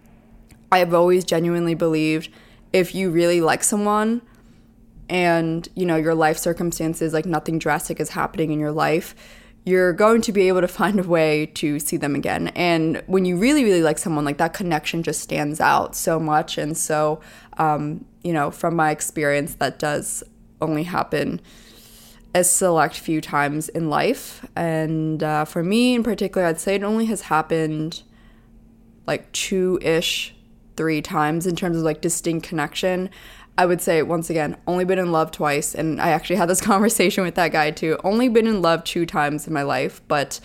I've 0.72 0.94
always 0.94 1.24
genuinely 1.24 1.76
believed 1.76 2.30
if 2.74 2.94
you 2.94 3.10
really 3.10 3.40
like 3.40 3.64
someone 3.64 4.22
and 5.10 5.68
you 5.76 5.86
know 5.86 5.96
your 5.96 6.16
life 6.16 6.38
circumstances 6.38 7.14
like 7.14 7.26
nothing 7.26 7.60
drastic 7.60 8.00
is 8.00 8.10
happening 8.10 8.52
in 8.52 8.60
your 8.60 8.72
life 8.72 9.16
you're 9.66 9.94
going 9.94 10.22
to 10.22 10.32
be 10.32 10.48
able 10.48 10.62
to 10.62 10.68
find 10.82 11.00
a 11.00 11.04
way 11.04 11.48
to 11.48 11.80
see 11.80 11.98
them 11.98 12.16
again. 12.16 12.50
And 12.50 13.04
when 13.08 13.26
you 13.26 13.38
really 13.38 13.64
really 13.64 13.82
like 13.82 13.98
someone 13.98 14.24
like 14.24 14.38
that 14.38 14.54
connection 14.54 15.04
just 15.04 15.22
stands 15.22 15.60
out 15.60 15.96
so 15.96 16.20
much. 16.20 16.58
And 16.58 16.78
so 16.78 17.20
um, 17.58 18.06
you 18.24 18.32
know 18.32 18.52
from 18.52 18.76
my 18.76 18.92
experience 18.92 19.56
that 19.56 19.80
does 19.80 20.24
only 20.62 20.84
happen 20.84 21.42
a 22.34 22.44
select 22.44 22.96
few 22.96 23.22
times 23.22 23.70
in 23.70 23.90
life. 23.90 24.46
And 24.56 25.24
uh, 25.24 25.46
for 25.46 25.64
me 25.64 25.96
in 25.96 26.04
particular 26.04 26.48
i'd 26.48 26.60
say 26.60 26.76
it 26.76 26.84
only 26.84 27.06
has 27.06 27.22
happened 27.22 28.04
like 29.08 29.32
two-ish 29.32 30.34
three 30.76 31.02
times 31.02 31.48
in 31.48 31.56
terms 31.56 31.78
of 31.78 31.84
like 31.84 32.02
distinct 32.02 32.48
connection 32.48 33.10
I 33.58 33.66
would 33.66 33.82
say 33.82 34.02
once 34.02 34.30
again, 34.30 34.58
only 34.68 34.86
been 34.86 35.00
in 35.00 35.12
love 35.12 35.32
twice, 35.32 35.74
and 35.76 36.02
I 36.02 36.10
actually 36.10 36.36
had 36.36 36.50
this 36.50 36.62
conversation 36.74 37.24
with 37.24 37.36
that 37.36 37.52
guy 37.52 37.72
too. 37.72 37.98
Only 38.04 38.30
been 38.30 38.48
in 38.48 38.62
love 38.62 38.84
two 38.84 39.06
times 39.06 39.48
in 39.48 39.54
my 39.54 39.64
life, 39.64 40.02
but 40.08 40.40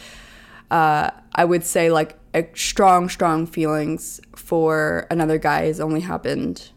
uh, 0.70 1.10
I 1.34 1.44
would 1.44 1.64
say 1.64 1.90
like 1.90 2.16
strong, 2.54 3.08
strong 3.08 3.46
feelings 3.46 4.20
for 4.36 5.06
another 5.10 5.38
guy 5.38 5.66
has 5.66 5.80
only 5.80 6.00
happened 6.00 6.70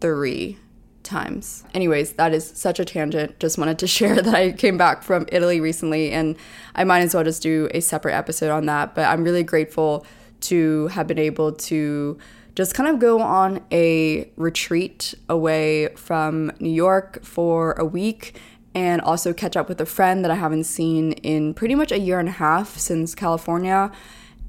three 0.00 0.58
times. 1.02 1.64
Anyways, 1.74 2.14
that 2.14 2.32
is 2.32 2.46
such 2.54 2.78
a 2.78 2.84
tangent. 2.84 3.38
Just 3.40 3.58
wanted 3.58 3.78
to 3.78 3.86
share 3.96 4.20
that 4.20 4.34
I 4.34 4.52
came 4.52 4.76
back 4.76 5.02
from 5.02 5.26
Italy 5.32 5.60
recently, 5.60 6.12
and 6.12 6.36
I 6.74 6.84
might 6.84 7.00
as 7.00 7.14
well 7.14 7.24
just 7.24 7.42
do 7.42 7.68
a 7.72 7.80
separate 7.80 8.14
episode 8.14 8.50
on 8.50 8.66
that. 8.66 8.94
But 8.94 9.06
I'm 9.06 9.24
really 9.24 9.42
grateful 9.42 10.06
to 10.42 10.88
have 10.88 11.06
been 11.06 11.18
able 11.18 11.52
to 11.52 12.18
just 12.54 12.74
kind 12.74 12.88
of 12.88 12.98
go 12.98 13.20
on 13.20 13.60
a 13.70 14.30
retreat 14.36 15.14
away 15.28 15.88
from 15.96 16.52
New 16.60 16.70
York 16.70 17.24
for 17.24 17.72
a 17.72 17.84
week 17.84 18.38
and 18.74 19.00
also 19.00 19.32
catch 19.32 19.56
up 19.56 19.68
with 19.68 19.80
a 19.80 19.86
friend 19.86 20.24
that 20.24 20.30
I 20.30 20.34
haven't 20.34 20.64
seen 20.64 21.12
in 21.12 21.54
pretty 21.54 21.74
much 21.74 21.92
a 21.92 21.98
year 21.98 22.18
and 22.18 22.28
a 22.28 22.32
half 22.32 22.78
since 22.78 23.14
California. 23.14 23.90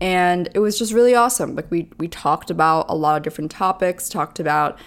And 0.01 0.49
it 0.53 0.59
was 0.59 0.77
just 0.77 0.93
really 0.93 1.15
awesome. 1.15 1.55
Like 1.55 1.69
we 1.71 1.89
we 1.97 2.07
talked 2.07 2.49
about 2.49 2.85
a 2.89 2.95
lot 2.95 3.17
of 3.17 3.23
different 3.23 3.51
topics, 3.51 4.09
talked 4.09 4.39
about 4.39 4.77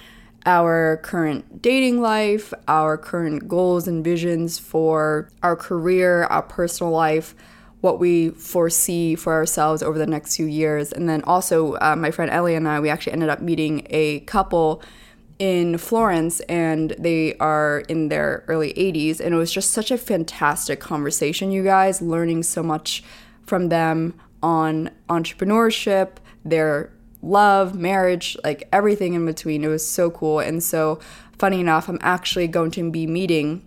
our 0.45 1.01
current 1.03 1.61
dating 1.61 2.01
life, 2.01 2.53
our 2.69 2.97
current 2.97 3.49
goals 3.49 3.89
and 3.89 4.05
visions 4.05 4.59
for 4.59 5.31
our 5.43 5.57
career, 5.57 6.25
our 6.25 6.43
personal 6.43 6.93
life 6.93 7.35
what 7.87 8.01
we 8.01 8.31
foresee 8.31 9.15
for 9.15 9.33
ourselves 9.33 9.81
over 9.81 9.97
the 9.97 10.09
next 10.09 10.35
few 10.35 10.47
years. 10.47 10.93
And 10.93 11.09
then 11.09 11.23
also, 11.23 11.75
uh, 11.75 11.95
my 11.97 12.11
friend 12.11 12.33
Ellie 12.33 12.57
and 12.57 12.67
I, 12.67 12.81
we 12.81 12.91
actually 12.91 13.13
ended 13.13 13.29
up 13.29 13.41
meeting 13.41 13.87
a 13.91 14.21
couple 14.21 14.83
in 15.39 15.79
Florence 15.79 16.41
and 16.41 16.97
they 16.99 17.37
are 17.37 17.85
in 17.89 18.09
their 18.09 18.45
early 18.49 18.75
80s. 18.75 19.21
And 19.21 19.33
it 19.35 19.39
was 19.39 19.53
just 19.53 19.71
such 19.71 19.93
a 19.93 19.99
fantastic 19.99 20.81
conversation, 20.81 21.53
you 21.53 21.63
guys, 21.63 22.03
learning 22.03 22.43
so 22.43 22.61
much 22.61 23.05
from 23.45 23.69
them 23.69 24.15
on 24.43 24.91
entrepreneurship, 25.09 26.17
their 26.45 26.93
love, 27.23 27.77
marriage, 27.77 28.37
like 28.43 28.69
everything 28.73 29.15
in 29.15 29.25
between. 29.25 29.63
It 29.63 29.69
was 29.69 29.87
so 29.89 30.11
cool. 30.11 30.41
And 30.41 30.61
so, 30.61 30.99
funny 31.39 31.61
enough, 31.61 31.89
I'm 31.89 31.99
actually 32.01 32.49
going 32.49 32.73
to 32.73 32.91
be 32.91 33.07
meeting 33.07 33.66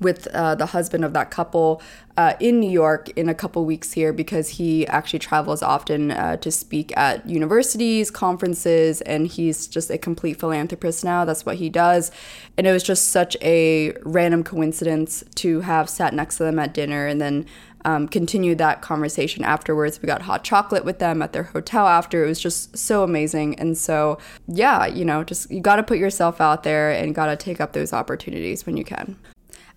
with 0.00 0.26
uh, 0.28 0.54
the 0.54 0.66
husband 0.66 1.04
of 1.04 1.12
that 1.12 1.30
couple 1.30 1.80
uh, 2.16 2.34
in 2.40 2.60
New 2.60 2.70
York 2.70 3.10
in 3.10 3.28
a 3.28 3.34
couple 3.34 3.64
weeks 3.64 3.92
here 3.92 4.12
because 4.12 4.48
he 4.48 4.86
actually 4.86 5.18
travels 5.18 5.62
often 5.62 6.10
uh, 6.10 6.36
to 6.36 6.50
speak 6.50 6.96
at 6.96 7.28
universities, 7.28 8.10
conferences, 8.10 9.00
and 9.02 9.26
he's 9.26 9.66
just 9.66 9.90
a 9.90 9.98
complete 9.98 10.38
philanthropist 10.38 11.04
now. 11.04 11.24
That's 11.24 11.44
what 11.44 11.56
he 11.56 11.68
does. 11.68 12.10
And 12.56 12.66
it 12.66 12.72
was 12.72 12.82
just 12.82 13.08
such 13.08 13.36
a 13.42 13.92
random 14.02 14.44
coincidence 14.44 15.24
to 15.36 15.60
have 15.60 15.88
sat 15.90 16.14
next 16.14 16.38
to 16.38 16.44
them 16.44 16.58
at 16.58 16.72
dinner 16.72 17.06
and 17.06 17.20
then 17.20 17.46
um, 17.84 18.08
continued 18.08 18.58
that 18.58 18.82
conversation 18.82 19.44
afterwards. 19.44 20.02
We 20.02 20.06
got 20.06 20.22
hot 20.22 20.42
chocolate 20.42 20.84
with 20.84 20.98
them 20.98 21.22
at 21.22 21.32
their 21.32 21.44
hotel 21.44 21.86
after. 21.86 22.24
It 22.24 22.28
was 22.28 22.40
just 22.40 22.76
so 22.76 23.04
amazing. 23.04 23.58
And 23.60 23.78
so, 23.78 24.18
yeah, 24.48 24.86
you 24.86 25.04
know, 25.04 25.22
just 25.22 25.50
you 25.50 25.60
got 25.60 25.76
to 25.76 25.84
put 25.84 25.98
yourself 25.98 26.40
out 26.40 26.64
there 26.64 26.90
and 26.90 27.14
got 27.14 27.26
to 27.26 27.36
take 27.36 27.60
up 27.60 27.74
those 27.74 27.92
opportunities 27.92 28.66
when 28.66 28.76
you 28.76 28.84
can. 28.84 29.16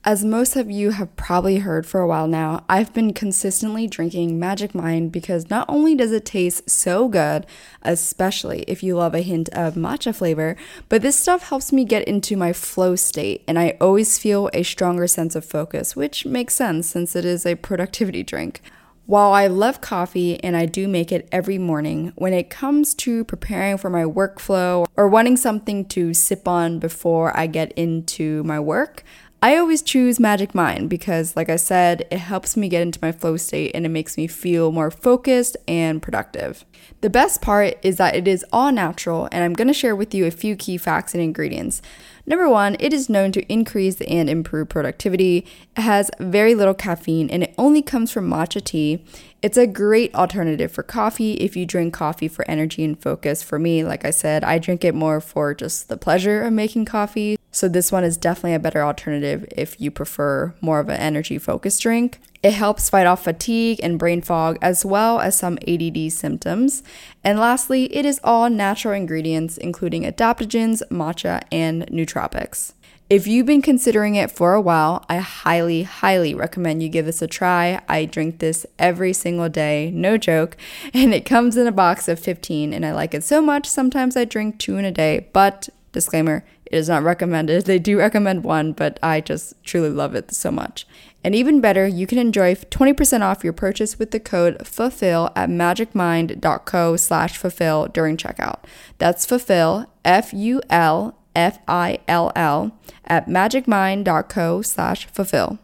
As 0.05 0.23
most 0.23 0.55
of 0.55 0.71
you 0.71 0.91
have 0.91 1.13
probably 1.17 1.57
heard 1.57 1.85
for 1.85 1.99
a 1.99 2.07
while 2.07 2.25
now, 2.25 2.63
I've 2.69 2.93
been 2.93 3.13
consistently 3.13 3.85
drinking 3.85 4.39
Magic 4.39 4.73
Mind 4.73 5.11
because 5.11 5.49
not 5.49 5.65
only 5.67 5.93
does 5.93 6.13
it 6.13 6.23
taste 6.23 6.69
so 6.69 7.09
good, 7.09 7.45
especially 7.81 8.63
if 8.65 8.81
you 8.81 8.95
love 8.95 9.13
a 9.13 9.21
hint 9.21 9.49
of 9.49 9.73
matcha 9.75 10.15
flavor, 10.15 10.55
but 10.87 11.01
this 11.01 11.19
stuff 11.19 11.49
helps 11.49 11.73
me 11.73 11.83
get 11.83 12.07
into 12.07 12.37
my 12.37 12.53
flow 12.53 12.95
state 12.95 13.43
and 13.45 13.59
I 13.59 13.75
always 13.81 14.17
feel 14.17 14.49
a 14.53 14.63
stronger 14.63 15.05
sense 15.05 15.35
of 15.35 15.43
focus, 15.43 15.97
which 15.97 16.25
makes 16.25 16.53
sense 16.53 16.87
since 16.87 17.13
it 17.13 17.25
is 17.25 17.45
a 17.45 17.55
productivity 17.55 18.23
drink. 18.23 18.61
While 19.05 19.33
I 19.33 19.47
love 19.47 19.81
coffee 19.81 20.41
and 20.43 20.55
I 20.55 20.67
do 20.67 20.87
make 20.87 21.11
it 21.11 21.27
every 21.31 21.57
morning, 21.57 22.13
when 22.15 22.31
it 22.31 22.51
comes 22.51 22.93
to 22.93 23.25
preparing 23.25 23.77
for 23.79 23.89
my 23.89 24.03
workflow 24.03 24.85
or 24.95 25.09
wanting 25.09 25.35
something 25.35 25.85
to 25.87 26.13
sip 26.13 26.47
on 26.47 26.77
before 26.77 27.35
I 27.35 27.47
get 27.47 27.71
into 27.71 28.43
my 28.43 28.59
work, 28.59 29.03
I 29.41 29.55
always 29.55 29.81
choose 29.81 30.19
Magic 30.19 30.53
Mind 30.53 30.89
because, 30.89 31.37
like 31.37 31.49
I 31.49 31.55
said, 31.55 32.05
it 32.11 32.17
helps 32.17 32.57
me 32.57 32.67
get 32.67 32.81
into 32.81 32.99
my 33.01 33.13
flow 33.13 33.37
state 33.37 33.71
and 33.73 33.85
it 33.85 33.89
makes 33.89 34.17
me 34.17 34.27
feel 34.27 34.73
more 34.73 34.91
focused 34.91 35.55
and 35.65 36.01
productive. 36.01 36.65
The 36.99 37.09
best 37.09 37.41
part 37.41 37.77
is 37.81 37.95
that 37.97 38.17
it 38.17 38.27
is 38.27 38.45
all 38.51 38.73
natural, 38.73 39.29
and 39.31 39.41
I'm 39.41 39.53
going 39.53 39.69
to 39.69 39.73
share 39.73 39.95
with 39.95 40.13
you 40.13 40.25
a 40.25 40.31
few 40.31 40.57
key 40.57 40.77
facts 40.77 41.13
and 41.13 41.23
ingredients. 41.23 41.81
Number 42.25 42.49
one, 42.49 42.75
it 42.81 42.91
is 42.91 43.09
known 43.09 43.31
to 43.31 43.51
increase 43.51 44.01
and 44.01 44.29
improve 44.29 44.67
productivity. 44.67 45.47
It 45.77 45.81
has 45.81 46.11
very 46.19 46.53
little 46.53 46.73
caffeine 46.73 47.29
and 47.29 47.41
it 47.41 47.55
only 47.57 47.81
comes 47.81 48.11
from 48.11 48.29
matcha 48.29 48.63
tea. 48.63 49.03
It's 49.41 49.57
a 49.57 49.65
great 49.65 50.13
alternative 50.13 50.71
for 50.71 50.83
coffee 50.83 51.35
if 51.35 51.55
you 51.55 51.65
drink 51.65 51.93
coffee 51.93 52.27
for 52.27 52.47
energy 52.51 52.83
and 52.83 53.01
focus. 53.01 53.41
For 53.41 53.57
me, 53.57 53.83
like 53.83 54.05
I 54.05 54.11
said, 54.11 54.43
I 54.43 54.59
drink 54.59 54.83
it 54.83 54.93
more 54.93 55.21
for 55.21 55.55
just 55.55 55.87
the 55.87 55.97
pleasure 55.97 56.43
of 56.43 56.53
making 56.53 56.85
coffee. 56.85 57.38
So 57.51 57.67
this 57.67 57.91
one 57.91 58.03
is 58.03 58.17
definitely 58.17 58.53
a 58.53 58.59
better 58.59 58.83
alternative 58.83 59.45
if 59.55 59.79
you 59.81 59.91
prefer 59.91 60.53
more 60.61 60.79
of 60.79 60.89
an 60.89 60.99
energy 60.99 61.37
focused 61.37 61.81
drink. 61.81 62.19
It 62.41 62.53
helps 62.53 62.89
fight 62.89 63.05
off 63.05 63.23
fatigue 63.23 63.79
and 63.83 63.99
brain 63.99 64.21
fog 64.21 64.57
as 64.61 64.85
well 64.85 65.19
as 65.19 65.37
some 65.37 65.57
ADD 65.67 66.11
symptoms. 66.11 66.83
And 67.23 67.39
lastly, 67.39 67.93
it 67.93 68.05
is 68.05 68.21
all 68.23 68.49
natural 68.49 68.93
ingredients 68.93 69.57
including 69.57 70.03
adaptogens, 70.03 70.81
matcha, 70.89 71.41
and 71.51 71.85
nootropics. 71.87 72.73
If 73.09 73.25
you've 73.25 73.47
been 73.47 73.63
considering 73.63 74.13
it 74.13 74.29
for 74.29 74.53
a 74.53 74.61
while, 74.61 75.03
I 75.09 75.17
highly, 75.17 75.81
highly 75.81 76.35
recommend 76.35 76.83
you 76.83 76.89
give 76.89 77.07
this 77.07 77.23
a 77.23 77.27
try. 77.27 77.81
I 77.89 78.05
drink 78.05 78.37
this 78.37 78.67
every 78.77 79.13
single 79.13 79.49
day, 79.49 79.89
no 79.91 80.15
joke, 80.15 80.55
and 80.93 81.11
it 81.11 81.25
comes 81.25 81.57
in 81.57 81.65
a 81.65 81.71
box 81.71 82.07
of 82.07 82.19
15, 82.19 82.71
and 82.71 82.85
I 82.85 82.93
like 82.93 83.15
it 83.15 83.23
so 83.23 83.41
much. 83.41 83.65
Sometimes 83.65 84.15
I 84.15 84.25
drink 84.25 84.59
two 84.59 84.77
in 84.77 84.85
a 84.85 84.91
day, 84.91 85.27
but 85.33 85.69
disclaimer, 85.91 86.43
it 86.65 86.75
is 86.75 86.89
not 86.89 87.03
recommended. 87.03 87.65
They 87.69 87.79
do 87.79 87.99
recommend 87.99 88.43
one, 88.43 88.73
but 88.73 88.99
I 89.03 89.21
just 89.21 89.61
truly 89.63 89.89
love 89.89 90.15
it 90.15 90.33
so 90.33 90.51
much. 90.51 90.87
And 91.23 91.35
even 91.35 91.59
better, 91.59 91.85
you 91.85 92.07
can 92.07 92.17
enjoy 92.17 92.55
20% 92.55 93.21
off 93.21 93.43
your 93.43 93.53
purchase 93.53 93.99
with 93.99 94.11
the 94.11 94.19
code 94.19 94.57
FULFILL 94.65 95.31
at 95.35 95.49
magicmind.co 95.49 96.95
slash 96.95 97.37
fulfill 97.37 97.87
during 97.87 98.15
checkout. 98.15 98.63
That's 98.97 99.25
fulfill, 99.25 99.91
F 100.05 100.33
U 100.33 100.61
L 100.69 101.17
F 101.35 101.59
I 101.67 101.99
L 102.07 102.31
L, 102.35 102.71
at 103.05 103.27
magicmind.co 103.27 104.61
slash 104.61 105.07
fulfill. 105.07 105.59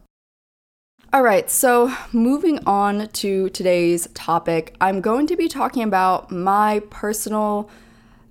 All 1.14 1.24
right, 1.24 1.50
so 1.50 1.96
moving 2.12 2.60
on 2.66 3.08
to 3.08 3.50
today's 3.50 4.08
topic, 4.14 4.76
I'm 4.82 5.00
going 5.00 5.28
to 5.28 5.38
be 5.38 5.48
talking 5.48 5.84
about 5.84 6.30
my 6.30 6.82
personal 6.90 7.70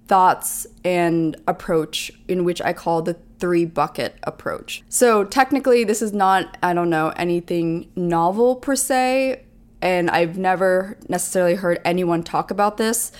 thoughts 0.06 0.66
and 0.84 1.36
approach 1.48 2.12
in 2.28 2.44
which 2.44 2.60
I 2.62 2.72
call 2.72 3.02
the 3.02 3.16
three 3.38 3.64
bucket 3.64 4.16
approach. 4.22 4.82
So 4.88 5.24
technically, 5.24 5.84
this 5.84 6.02
is 6.02 6.12
not, 6.12 6.56
I 6.62 6.74
don't 6.74 6.90
know, 6.90 7.12
anything 7.16 7.90
novel 7.96 8.56
per 8.56 8.76
se, 8.76 9.44
and 9.80 10.10
I've 10.10 10.38
never 10.38 10.98
necessarily 11.08 11.54
heard 11.54 11.80
anyone 11.84 12.22
talk 12.22 12.50
about 12.50 12.76
this 12.76 13.12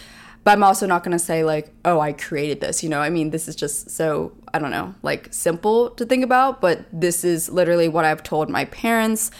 but 0.45 0.53
I'm 0.53 0.63
also 0.63 0.87
not 0.87 1.03
to 1.13 1.19
say 1.19 1.43
like, 1.43 1.73
oh, 1.87 2.01
I 2.01 2.13
created 2.13 2.61
this. 2.61 2.83
You 2.83 2.91
know, 2.91 3.01
I 3.01 3.09
mean, 3.09 3.31
this 3.31 3.49
is 3.49 3.57
just 3.57 3.91
so, 3.91 4.33
I 4.53 4.59
don't 4.59 4.71
know, 4.71 4.95
like 5.03 5.33
simple 5.33 5.91
to 5.91 6.05
think 6.05 6.23
about, 6.23 6.61
but 6.61 6.85
this 6.93 7.25
is 7.25 7.49
literally 7.49 7.89
what 7.89 8.05
I've 8.05 8.23
told 8.23 8.51
my 8.51 8.67
parents 8.67 9.31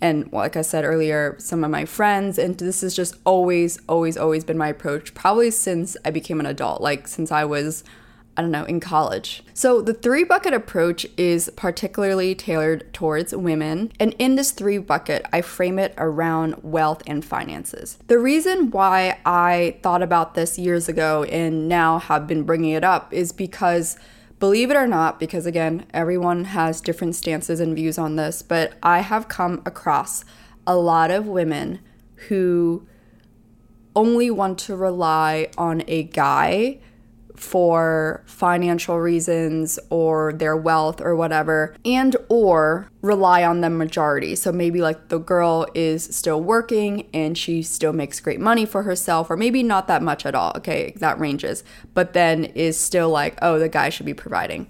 and 0.00 0.32
like 0.32 0.56
I 0.56 0.62
said 0.62 0.84
earlier, 0.84 1.34
some 1.38 1.64
of 1.64 1.70
my 1.70 1.84
friends. 1.84 2.38
And 2.38 2.56
this 2.56 2.82
has 2.82 2.94
just 2.94 3.16
always, 3.24 3.78
always, 3.88 4.16
always 4.16 4.44
been 4.44 4.58
my 4.58 4.68
approach, 4.68 5.14
probably 5.14 5.50
since 5.50 5.96
I 6.04 6.10
became 6.10 6.40
an 6.40 6.46
adult, 6.46 6.80
like 6.80 7.08
since 7.08 7.32
I 7.32 7.44
was 7.44 7.84
I 8.38 8.40
don't 8.40 8.52
know, 8.52 8.64
in 8.66 8.78
college. 8.78 9.42
So 9.52 9.82
the 9.82 9.92
three 9.92 10.22
bucket 10.22 10.54
approach 10.54 11.04
is 11.16 11.50
particularly 11.56 12.36
tailored 12.36 12.94
towards 12.94 13.34
women. 13.34 13.90
And 13.98 14.14
in 14.20 14.36
this 14.36 14.52
three 14.52 14.78
bucket, 14.78 15.26
I 15.32 15.40
frame 15.40 15.76
it 15.80 15.92
around 15.98 16.54
wealth 16.62 17.02
and 17.04 17.24
finances. 17.24 17.98
The 18.06 18.20
reason 18.20 18.70
why 18.70 19.18
I 19.26 19.78
thought 19.82 20.02
about 20.02 20.36
this 20.36 20.56
years 20.56 20.88
ago 20.88 21.24
and 21.24 21.68
now 21.68 21.98
have 21.98 22.28
been 22.28 22.44
bringing 22.44 22.70
it 22.70 22.84
up 22.84 23.12
is 23.12 23.32
because 23.32 23.98
believe 24.38 24.70
it 24.70 24.76
or 24.76 24.86
not, 24.86 25.18
because 25.18 25.46
again, 25.46 25.86
everyone 25.92 26.44
has 26.44 26.80
different 26.80 27.14
stances 27.14 27.60
and 27.60 27.74
views 27.74 27.98
on 27.98 28.16
this, 28.16 28.42
but 28.42 28.74
I 28.82 29.00
have 29.00 29.28
come 29.28 29.62
across 29.66 30.24
a 30.66 30.76
lot 30.76 31.10
of 31.10 31.26
women 31.26 31.80
who 32.28 32.86
only 33.96 34.30
want 34.30 34.58
to 34.58 34.76
rely 34.76 35.48
on 35.56 35.82
a 35.88 36.04
guy 36.04 36.78
for 37.38 38.22
financial 38.26 38.98
reasons 38.98 39.78
or 39.90 40.32
their 40.32 40.56
wealth 40.56 41.00
or 41.00 41.14
whatever 41.14 41.74
and 41.84 42.16
or 42.28 42.90
rely 43.00 43.44
on 43.44 43.60
the 43.60 43.70
majority. 43.70 44.34
So 44.34 44.50
maybe 44.50 44.80
like 44.80 45.08
the 45.08 45.18
girl 45.18 45.66
is 45.72 46.04
still 46.04 46.42
working 46.42 47.08
and 47.14 47.38
she 47.38 47.62
still 47.62 47.92
makes 47.92 48.18
great 48.18 48.40
money 48.40 48.66
for 48.66 48.82
herself 48.82 49.30
or 49.30 49.36
maybe 49.36 49.62
not 49.62 49.86
that 49.86 50.02
much 50.02 50.26
at 50.26 50.34
all. 50.34 50.52
Okay 50.56 50.94
that 50.96 51.18
ranges. 51.20 51.62
But 51.94 52.12
then 52.12 52.44
is 52.44 52.78
still 52.78 53.08
like 53.08 53.38
oh 53.40 53.58
the 53.58 53.68
guy 53.68 53.88
should 53.88 54.06
be 54.06 54.14
providing. 54.14 54.68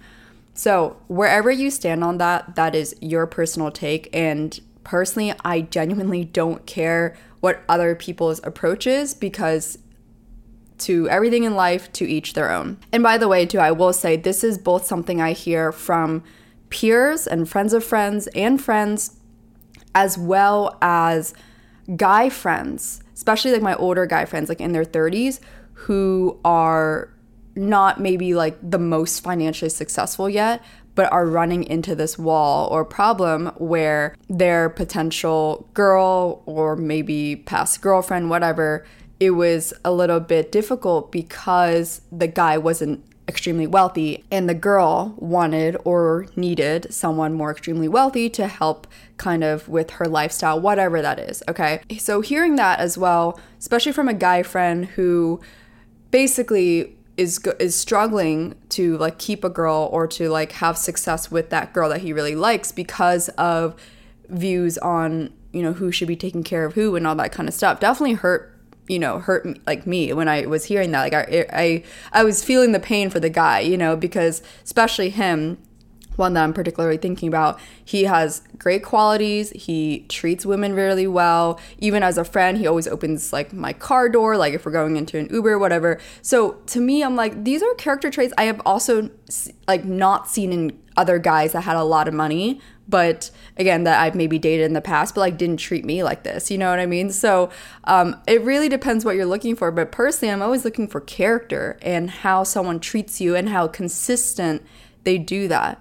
So 0.52 0.96
wherever 1.06 1.50
you 1.50 1.70
stand 1.70 2.04
on 2.04 2.18
that 2.18 2.54
that 2.56 2.74
is 2.74 2.94
your 3.00 3.26
personal 3.26 3.70
take. 3.70 4.10
And 4.12 4.60
personally 4.84 5.34
i 5.44 5.60
genuinely 5.60 6.24
don't 6.24 6.64
care 6.64 7.14
what 7.40 7.60
other 7.68 7.94
people's 7.94 8.40
approach 8.42 8.86
is 8.86 9.12
because 9.12 9.76
to 10.78 11.08
everything 11.08 11.44
in 11.44 11.54
life, 11.54 11.92
to 11.94 12.08
each 12.08 12.34
their 12.34 12.50
own. 12.50 12.78
And 12.92 13.02
by 13.02 13.18
the 13.18 13.28
way, 13.28 13.46
too, 13.46 13.58
I 13.58 13.72
will 13.72 13.92
say 13.92 14.16
this 14.16 14.44
is 14.44 14.58
both 14.58 14.86
something 14.86 15.20
I 15.20 15.32
hear 15.32 15.72
from 15.72 16.22
peers 16.70 17.26
and 17.26 17.48
friends 17.48 17.72
of 17.72 17.84
friends 17.84 18.26
and 18.28 18.60
friends, 18.60 19.16
as 19.94 20.18
well 20.18 20.78
as 20.80 21.34
guy 21.96 22.28
friends, 22.28 23.02
especially 23.14 23.52
like 23.52 23.62
my 23.62 23.74
older 23.74 24.06
guy 24.06 24.24
friends, 24.24 24.48
like 24.48 24.60
in 24.60 24.72
their 24.72 24.84
30s, 24.84 25.40
who 25.72 26.38
are 26.44 27.10
not 27.56 28.00
maybe 28.00 28.34
like 28.34 28.56
the 28.62 28.78
most 28.78 29.20
financially 29.20 29.68
successful 29.68 30.28
yet, 30.28 30.62
but 30.94 31.10
are 31.12 31.26
running 31.26 31.64
into 31.64 31.94
this 31.94 32.18
wall 32.18 32.68
or 32.68 32.84
problem 32.84 33.46
where 33.56 34.16
their 34.28 34.68
potential 34.68 35.68
girl 35.74 36.42
or 36.46 36.74
maybe 36.76 37.36
past 37.36 37.80
girlfriend, 37.80 38.30
whatever, 38.30 38.84
it 39.20 39.30
was 39.30 39.72
a 39.84 39.92
little 39.92 40.20
bit 40.20 40.52
difficult 40.52 41.10
because 41.10 42.02
the 42.12 42.26
guy 42.28 42.56
wasn't 42.56 43.04
extremely 43.28 43.66
wealthy 43.66 44.24
and 44.30 44.48
the 44.48 44.54
girl 44.54 45.14
wanted 45.18 45.76
or 45.84 46.26
needed 46.34 46.92
someone 46.92 47.34
more 47.34 47.50
extremely 47.50 47.86
wealthy 47.86 48.30
to 48.30 48.46
help 48.46 48.86
kind 49.18 49.44
of 49.44 49.68
with 49.68 49.90
her 49.90 50.06
lifestyle 50.06 50.58
whatever 50.58 51.02
that 51.02 51.18
is 51.18 51.42
okay? 51.46 51.80
So 51.98 52.22
hearing 52.22 52.56
that 52.56 52.78
as 52.78 52.96
well 52.96 53.38
especially 53.58 53.92
from 53.92 54.08
a 54.08 54.14
guy 54.14 54.42
friend 54.42 54.86
who 54.86 55.40
basically 56.10 56.96
is 57.18 57.38
is 57.58 57.74
struggling 57.74 58.54
to 58.70 58.96
like 58.96 59.18
keep 59.18 59.44
a 59.44 59.50
girl 59.50 59.90
or 59.92 60.06
to 60.06 60.30
like 60.30 60.52
have 60.52 60.78
success 60.78 61.30
with 61.30 61.50
that 61.50 61.74
girl 61.74 61.90
that 61.90 62.00
he 62.00 62.14
really 62.14 62.34
likes 62.34 62.72
because 62.72 63.28
of 63.30 63.74
views 64.30 64.78
on 64.78 65.30
you 65.52 65.62
know 65.62 65.74
who 65.74 65.92
should 65.92 66.08
be 66.08 66.16
taking 66.16 66.42
care 66.42 66.64
of 66.64 66.72
who 66.74 66.96
and 66.96 67.06
all 67.06 67.14
that 67.14 67.32
kind 67.32 67.46
of 67.48 67.54
stuff 67.54 67.78
definitely 67.80 68.14
hurt 68.14 68.57
you 68.88 68.98
know 68.98 69.18
hurt 69.18 69.44
me, 69.44 69.60
like 69.66 69.86
me 69.86 70.12
when 70.12 70.28
I 70.28 70.46
was 70.46 70.64
hearing 70.64 70.90
that 70.92 71.00
like 71.00 71.14
I, 71.14 71.46
I 71.52 71.84
I 72.12 72.24
was 72.24 72.42
feeling 72.42 72.72
the 72.72 72.80
pain 72.80 73.10
for 73.10 73.20
the 73.20 73.30
guy 73.30 73.60
you 73.60 73.76
know 73.76 73.96
because 73.96 74.42
especially 74.64 75.10
him 75.10 75.58
one 76.18 76.34
that 76.34 76.42
I'm 76.42 76.52
particularly 76.52 76.96
thinking 76.96 77.28
about. 77.28 77.58
He 77.84 78.04
has 78.04 78.42
great 78.58 78.82
qualities. 78.82 79.50
He 79.50 80.04
treats 80.08 80.44
women 80.44 80.74
really 80.74 81.06
well. 81.06 81.60
Even 81.78 82.02
as 82.02 82.18
a 82.18 82.24
friend, 82.24 82.58
he 82.58 82.66
always 82.66 82.88
opens 82.88 83.32
like 83.32 83.52
my 83.52 83.72
car 83.72 84.08
door, 84.08 84.36
like 84.36 84.52
if 84.52 84.66
we're 84.66 84.72
going 84.72 84.96
into 84.96 85.18
an 85.18 85.28
Uber, 85.30 85.58
whatever. 85.58 86.00
So 86.20 86.52
to 86.66 86.80
me, 86.80 87.02
I'm 87.02 87.16
like, 87.16 87.44
these 87.44 87.62
are 87.62 87.72
character 87.74 88.10
traits 88.10 88.34
I 88.36 88.44
have 88.44 88.60
also 88.66 89.10
like 89.66 89.84
not 89.84 90.28
seen 90.28 90.52
in 90.52 90.78
other 90.96 91.18
guys 91.18 91.52
that 91.52 91.60
had 91.62 91.76
a 91.76 91.84
lot 91.84 92.08
of 92.08 92.14
money 92.14 92.60
but 92.88 93.30
again 93.56 93.84
that 93.84 94.00
i've 94.00 94.14
maybe 94.14 94.38
dated 94.38 94.66
in 94.66 94.72
the 94.72 94.80
past 94.80 95.14
but 95.14 95.20
like 95.20 95.36
didn't 95.36 95.58
treat 95.58 95.84
me 95.84 96.02
like 96.02 96.22
this 96.22 96.50
you 96.50 96.58
know 96.58 96.70
what 96.70 96.78
i 96.78 96.86
mean? 96.86 97.10
So 97.10 97.50
um, 97.84 98.20
it 98.26 98.42
really 98.42 98.68
depends 98.68 99.04
what 99.04 99.16
you're 99.16 99.26
looking 99.26 99.56
for 99.56 99.70
but 99.70 99.92
personally 99.92 100.32
i'm 100.32 100.42
always 100.42 100.64
looking 100.64 100.88
for 100.88 101.00
character 101.00 101.78
and 101.82 102.10
how 102.10 102.44
someone 102.44 102.80
treats 102.80 103.20
you 103.20 103.36
and 103.36 103.48
how 103.48 103.68
consistent 103.68 104.62
they 105.04 105.18
do 105.18 105.48
that 105.48 105.80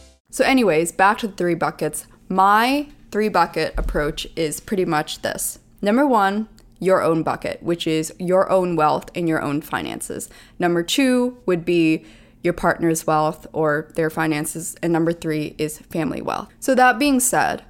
So, 0.33 0.45
anyways, 0.45 0.93
back 0.93 1.17
to 1.19 1.27
the 1.27 1.33
three 1.33 1.55
buckets. 1.55 2.07
My 2.29 2.87
three 3.11 3.27
bucket 3.27 3.73
approach 3.77 4.25
is 4.37 4.61
pretty 4.61 4.85
much 4.85 5.21
this. 5.21 5.59
Number 5.81 6.07
one, 6.07 6.47
your 6.79 7.03
own 7.03 7.21
bucket, 7.21 7.61
which 7.61 7.85
is 7.85 8.13
your 8.17 8.49
own 8.49 8.77
wealth 8.77 9.11
and 9.13 9.27
your 9.27 9.41
own 9.41 9.61
finances. 9.61 10.29
Number 10.57 10.83
two 10.83 11.37
would 11.45 11.65
be 11.65 12.05
your 12.43 12.53
partner's 12.53 13.05
wealth 13.05 13.45
or 13.51 13.91
their 13.95 14.09
finances. 14.09 14.77
And 14.81 14.93
number 14.93 15.11
three 15.11 15.53
is 15.57 15.79
family 15.79 16.21
wealth. 16.21 16.47
So, 16.61 16.75
that 16.75 16.97
being 16.97 17.19
said, 17.19 17.63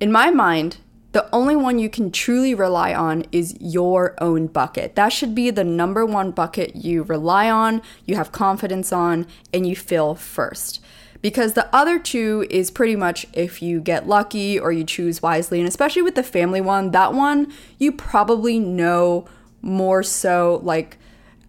in 0.00 0.10
my 0.10 0.30
mind, 0.30 0.78
the 1.12 1.28
only 1.30 1.54
one 1.54 1.78
you 1.78 1.90
can 1.90 2.10
truly 2.10 2.54
rely 2.54 2.94
on 2.94 3.26
is 3.32 3.54
your 3.60 4.14
own 4.18 4.46
bucket. 4.46 4.96
That 4.96 5.10
should 5.10 5.34
be 5.34 5.50
the 5.50 5.62
number 5.62 6.06
one 6.06 6.30
bucket 6.30 6.74
you 6.74 7.02
rely 7.02 7.50
on, 7.50 7.82
you 8.06 8.16
have 8.16 8.32
confidence 8.32 8.94
on, 8.94 9.26
and 9.52 9.66
you 9.66 9.76
fill 9.76 10.14
first 10.14 10.81
because 11.22 11.54
the 11.54 11.74
other 11.74 11.98
two 11.98 12.46
is 12.50 12.70
pretty 12.70 12.96
much 12.96 13.26
if 13.32 13.62
you 13.62 13.80
get 13.80 14.06
lucky 14.06 14.58
or 14.58 14.72
you 14.72 14.84
choose 14.84 15.22
wisely. 15.22 15.60
And 15.60 15.68
especially 15.68 16.02
with 16.02 16.16
the 16.16 16.22
family 16.22 16.60
one, 16.60 16.90
that 16.90 17.14
one 17.14 17.52
you 17.78 17.92
probably 17.92 18.58
know 18.58 19.26
more 19.62 20.02
so 20.02 20.60
like 20.64 20.98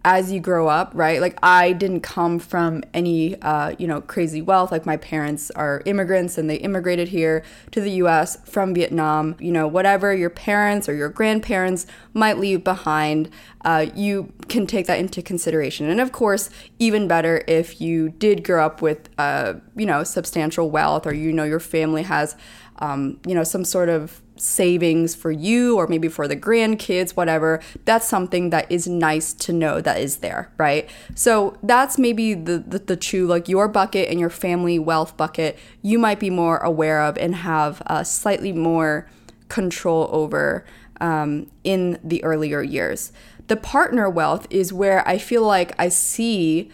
as 0.04 0.30
you 0.30 0.38
grow 0.38 0.68
up, 0.68 0.90
right? 0.94 1.20
Like 1.20 1.38
I 1.42 1.72
didn't 1.72 2.02
come 2.02 2.38
from 2.38 2.84
any, 2.92 3.40
uh, 3.40 3.74
you 3.78 3.86
know, 3.86 4.02
crazy 4.02 4.42
wealth. 4.42 4.70
Like 4.70 4.84
my 4.84 4.98
parents 4.98 5.50
are 5.52 5.82
immigrants 5.86 6.36
and 6.36 6.48
they 6.48 6.56
immigrated 6.56 7.08
here 7.08 7.42
to 7.70 7.80
the 7.80 7.90
U.S. 7.92 8.36
from 8.44 8.74
Vietnam. 8.74 9.34
You 9.40 9.50
know, 9.50 9.66
whatever 9.66 10.14
your 10.14 10.28
parents 10.28 10.88
or 10.88 10.94
your 10.94 11.08
grandparents 11.08 11.86
might 12.12 12.38
leave 12.38 12.62
behind, 12.62 13.30
uh, 13.64 13.86
you 13.94 14.30
can 14.48 14.66
take 14.66 14.86
that 14.86 14.98
into 14.98 15.22
consideration. 15.22 15.88
And 15.88 16.00
of 16.00 16.12
course, 16.12 16.50
even 16.78 17.08
better 17.08 17.42
if 17.48 17.80
you 17.80 18.10
did 18.10 18.44
grow 18.44 18.66
up 18.66 18.82
with, 18.82 19.08
uh, 19.16 19.54
you 19.74 19.86
know, 19.86 20.04
substantial 20.04 20.70
wealth 20.70 21.06
or 21.06 21.14
you 21.14 21.32
know 21.32 21.44
your 21.44 21.60
family 21.60 22.02
has, 22.02 22.36
um, 22.80 23.18
you 23.26 23.34
know, 23.34 23.44
some 23.44 23.64
sort 23.64 23.88
of 23.88 24.20
savings 24.44 25.14
for 25.14 25.30
you 25.30 25.76
or 25.76 25.86
maybe 25.86 26.08
for 26.08 26.28
the 26.28 26.36
grandkids, 26.36 27.12
whatever, 27.12 27.60
that's 27.84 28.06
something 28.06 28.50
that 28.50 28.70
is 28.70 28.86
nice 28.86 29.32
to 29.32 29.52
know 29.52 29.80
that 29.80 29.98
is 29.98 30.18
there, 30.18 30.52
right? 30.58 30.88
So 31.14 31.56
that's 31.62 31.98
maybe 31.98 32.34
the, 32.34 32.58
the, 32.58 32.78
the 32.78 32.96
two, 32.96 33.26
like 33.26 33.48
your 33.48 33.68
bucket 33.68 34.10
and 34.10 34.20
your 34.20 34.30
family 34.30 34.78
wealth 34.78 35.16
bucket, 35.16 35.58
you 35.82 35.98
might 35.98 36.20
be 36.20 36.30
more 36.30 36.58
aware 36.58 37.00
of 37.00 37.16
and 37.16 37.34
have 37.36 37.82
a 37.86 38.04
slightly 38.04 38.52
more 38.52 39.08
control 39.48 40.08
over 40.12 40.64
um, 41.00 41.50
in 41.64 41.98
the 42.04 42.22
earlier 42.22 42.62
years. 42.62 43.12
The 43.46 43.56
partner 43.56 44.08
wealth 44.10 44.46
is 44.50 44.72
where 44.72 45.06
I 45.08 45.18
feel 45.18 45.42
like 45.42 45.72
I 45.78 45.88
see 45.88 46.70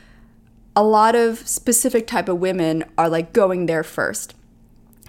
a 0.74 0.82
lot 0.82 1.14
of 1.14 1.46
specific 1.48 2.06
type 2.06 2.28
of 2.28 2.38
women 2.38 2.84
are 2.96 3.08
like 3.08 3.32
going 3.32 3.66
there 3.66 3.82
first 3.82 4.34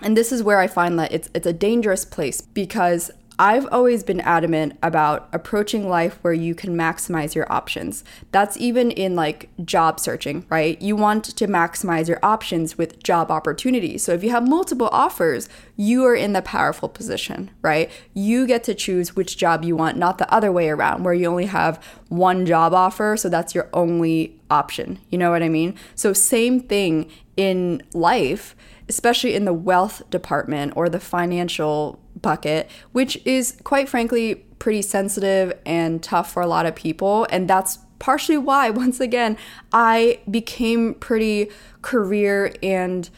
and 0.01 0.17
this 0.17 0.31
is 0.31 0.43
where 0.43 0.59
I 0.59 0.67
find 0.67 0.97
that 0.99 1.11
it's 1.11 1.29
it's 1.33 1.47
a 1.47 1.53
dangerous 1.53 2.05
place 2.05 2.41
because 2.41 3.11
I've 3.41 3.67
always 3.71 4.03
been 4.03 4.19
adamant 4.19 4.77
about 4.83 5.27
approaching 5.33 5.89
life 5.89 6.19
where 6.21 6.31
you 6.31 6.53
can 6.53 6.77
maximize 6.77 7.33
your 7.33 7.51
options. 7.51 8.03
That's 8.31 8.55
even 8.57 8.91
in 8.91 9.15
like 9.15 9.49
job 9.65 9.99
searching, 9.99 10.45
right? 10.49 10.79
You 10.79 10.95
want 10.95 11.25
to 11.25 11.47
maximize 11.47 12.07
your 12.07 12.19
options 12.21 12.77
with 12.77 13.01
job 13.01 13.31
opportunities. 13.31 14.03
So 14.03 14.13
if 14.13 14.23
you 14.23 14.29
have 14.29 14.47
multiple 14.47 14.89
offers, 14.91 15.49
you 15.75 16.05
are 16.05 16.13
in 16.13 16.33
the 16.33 16.43
powerful 16.43 16.87
position, 16.87 17.49
right? 17.63 17.89
You 18.13 18.45
get 18.45 18.63
to 18.65 18.75
choose 18.75 19.15
which 19.15 19.37
job 19.37 19.63
you 19.63 19.75
want, 19.75 19.97
not 19.97 20.19
the 20.19 20.31
other 20.31 20.51
way 20.51 20.69
around, 20.69 21.03
where 21.03 21.15
you 21.15 21.25
only 21.25 21.47
have 21.47 21.83
one 22.09 22.45
job 22.45 22.75
offer, 22.75 23.17
so 23.17 23.27
that's 23.27 23.55
your 23.55 23.69
only 23.73 24.39
option. 24.51 24.99
You 25.09 25.17
know 25.17 25.31
what 25.31 25.41
I 25.41 25.49
mean? 25.49 25.73
So, 25.95 26.13
same 26.13 26.59
thing 26.59 27.09
in 27.37 27.81
life 27.93 28.55
especially 28.89 29.35
in 29.35 29.45
the 29.45 29.53
wealth 29.53 30.01
department 30.09 30.73
or 30.75 30.89
the 30.89 30.99
financial 30.99 31.99
bucket, 32.21 32.69
which 32.91 33.17
is 33.25 33.57
quite 33.63 33.89
frankly 33.89 34.35
pretty 34.59 34.81
sensitive 34.81 35.53
and 35.65 36.03
tough 36.03 36.31
for 36.31 36.41
a 36.41 36.47
lot 36.47 36.65
of 36.65 36.75
people. 36.75 37.25
And 37.31 37.49
that's 37.49 37.79
partially 37.99 38.37
why, 38.37 38.69
once 38.83 38.99
again, 38.99 39.37
I 39.71 40.19
became 40.29 40.95
pretty 40.95 41.49
career 41.81 42.53
and 42.61 43.09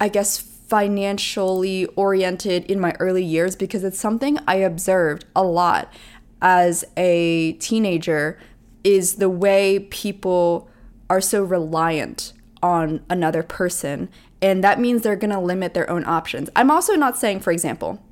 I 0.00 0.08
guess 0.08 0.38
financially 0.38 1.86
oriented 1.96 2.64
in 2.70 2.78
my 2.78 2.94
early 3.00 3.24
years 3.24 3.56
because 3.56 3.82
it's 3.82 3.98
something 3.98 4.38
I 4.46 4.56
observed 4.56 5.24
a 5.34 5.42
lot 5.42 5.92
as 6.40 6.84
a 6.96 7.52
teenager 7.54 8.38
is 8.84 9.16
the 9.16 9.28
way 9.28 9.80
people 9.90 10.70
are 11.10 11.20
so 11.20 11.42
reliant 11.42 12.32
on 12.62 13.04
another 13.10 13.42
person 13.42 14.08
and 14.42 14.64
that 14.64 14.80
means 14.80 15.02
they're 15.02 15.16
going 15.16 15.32
to 15.32 15.40
limit 15.40 15.74
their 15.74 15.88
own 15.90 16.04
options. 16.04 16.50
I'm 16.56 16.70
also 16.70 16.94
not 16.94 17.18
saying, 17.18 17.40
for 17.40 17.52
example, 17.52 18.02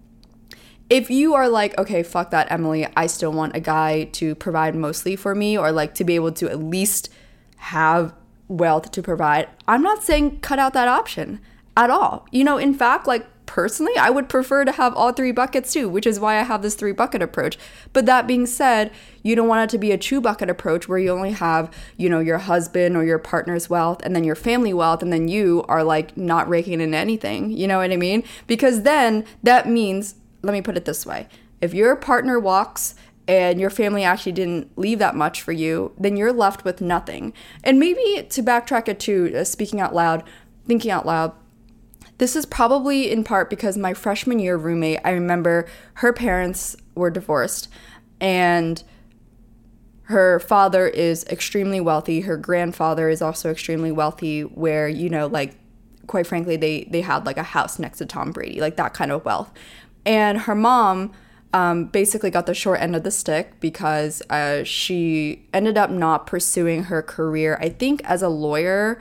if 0.91 1.11
you 1.11 1.35
are 1.35 1.49
like, 1.49 1.77
okay, 1.79 2.03
fuck 2.03 2.31
that, 2.31 2.51
Emily, 2.51 2.87
I 2.97 3.07
still 3.07 3.33
want 3.33 3.55
a 3.55 3.61
guy 3.61 4.05
to 4.05 4.35
provide 4.35 4.75
mostly 4.75 5.17
for 5.17 5.35
me 5.35 5.57
or 5.59 5.71
like 5.71 5.95
to 5.95 6.05
be 6.05 6.15
able 6.15 6.33
to 6.33 6.51
at 6.51 6.63
least 6.63 7.11
have 7.57 8.15
wealth 8.49 8.91
to 8.93 9.03
provide, 9.03 9.49
I'm 9.67 9.83
not 9.83 10.03
saying 10.03 10.41
cut 10.41 10.59
out 10.59 10.73
that 10.73 10.89
option 10.89 11.41
at 11.77 11.91
all. 11.91 12.27
You 12.31 12.45
know, 12.45 12.57
in 12.57 12.73
fact, 12.75 13.07
like 13.07 13.27
personally, 13.49 13.97
I 13.97 14.11
would 14.11 14.29
prefer 14.29 14.65
to 14.65 14.73
have 14.73 14.95
all 14.95 15.13
three 15.13 15.33
buckets 15.33 15.73
too, 15.73 15.89
which 15.89 16.07
is 16.07 16.21
why 16.21 16.39
I 16.39 16.43
have 16.43 16.63
this 16.63 16.77
three 16.77 16.93
bucket 16.93 17.23
approach. 17.23 17.59
But 17.93 18.07
that 18.07 18.29
being 18.29 18.47
said, 18.47 18.93
you 19.23 19.35
don't 19.35 19.49
want 19.49 19.65
it 19.65 19.73
to 19.75 19.79
be 19.79 19.91
a 19.91 19.99
two 19.99 20.21
bucket 20.21 20.51
approach 20.51 20.87
where 20.87 20.99
you 20.99 21.11
only 21.11 21.33
have, 21.33 21.73
you 21.97 22.09
know, 22.09 22.21
your 22.21 22.39
husband 22.39 22.97
or 22.97 23.05
your 23.05 23.19
partner's 23.19 23.69
wealth 23.69 24.01
and 24.05 24.15
then 24.15 24.23
your 24.23 24.37
family 24.37 24.73
wealth 24.73 25.03
and 25.03 25.13
then 25.13 25.27
you 25.27 25.65
are 25.67 25.83
like 25.83 26.17
not 26.17 26.49
raking 26.49 26.81
in 26.81 26.95
anything. 26.95 27.51
You 27.51 27.67
know 27.67 27.79
what 27.79 27.91
I 27.91 27.97
mean? 27.97 28.23
Because 28.47 28.83
then 28.83 29.25
that 29.43 29.67
means, 29.67 30.15
let 30.43 30.53
me 30.53 30.63
put 30.63 30.77
it 30.77 30.85
this 30.85 31.05
way. 31.05 31.27
If 31.61 31.75
your 31.75 31.97
partner 31.97 32.39
walks 32.39 32.95
and 33.27 33.59
your 33.59 33.71
family 33.71 34.05
actually 34.05 34.33
didn't 34.33 34.77
leave 34.79 34.99
that 34.99 35.17
much 35.17 35.43
for 35.43 35.53
you, 35.53 35.93
then 35.99 36.17
you're 36.17 36.33
left 36.33 36.65
with 36.65 36.81
nothing. 36.81 37.33
And 37.65 37.81
maybe 37.81 38.27
to 38.29 38.43
backtrack 38.43 38.89
it 38.89 39.01
to 39.01 39.39
uh, 39.39 39.45
speaking 39.45 39.81
out 39.81 39.95
loud, 39.95 40.23
thinking 40.67 40.91
out 40.91 41.07
loud, 41.07 41.33
this 42.19 42.37
is 42.37 42.45
probably 42.45 43.11
in 43.11 43.25
part 43.25 43.49
because 43.49 43.79
my 43.79 43.95
freshman 43.95 44.39
year 44.39 44.57
roommate, 44.57 45.01
I 45.05 45.11
remember 45.11 45.67
her 45.95 46.13
parents 46.13 46.77
were 46.95 47.11
divorced 47.11 47.69
and 48.21 48.83
her 50.03 50.41
father 50.41 50.89
is 50.89 51.25
extremely 51.25 51.81
wealthy. 51.81 52.23
Her 52.23 52.37
grandfather 52.37 53.09
is 53.09 53.21
also 53.21 53.51
extremely 53.51 53.93
wealthy, 53.93 54.41
where, 54.41 54.89
you 54.89 55.11
know, 55.11 55.27
like, 55.27 55.55
quite 56.07 56.27
frankly, 56.27 56.57
they, 56.57 56.89
they 56.91 57.03
had 57.03 57.27
like 57.27 57.37
a 57.37 57.43
house 57.43 57.79
next 57.79 57.99
to 57.99 58.07
Tom 58.07 58.33
Brady, 58.33 58.59
like 58.59 58.77
that 58.77 58.95
kind 58.95 59.13
of 59.13 59.25
wealth. 59.27 59.53
And 60.07 60.39
her 60.41 60.55
mom, 60.55 61.13
um, 61.53 61.87
basically 61.87 62.31
got 62.31 62.47
the 62.47 62.55
short 62.55 62.81
end 62.81 62.97
of 62.97 63.05
the 63.05 63.11
stick 63.11 63.61
because 63.61 64.23
uh, 64.31 64.65
she 64.65 65.47
ended 65.53 65.79
up 65.79 65.91
not 65.91 66.27
pursuing 66.27 66.85
her 66.85 67.03
career, 67.03 67.59
I 67.61 67.69
think, 67.69 68.03
as 68.05 68.23
a 68.23 68.29
lawyer 68.29 69.01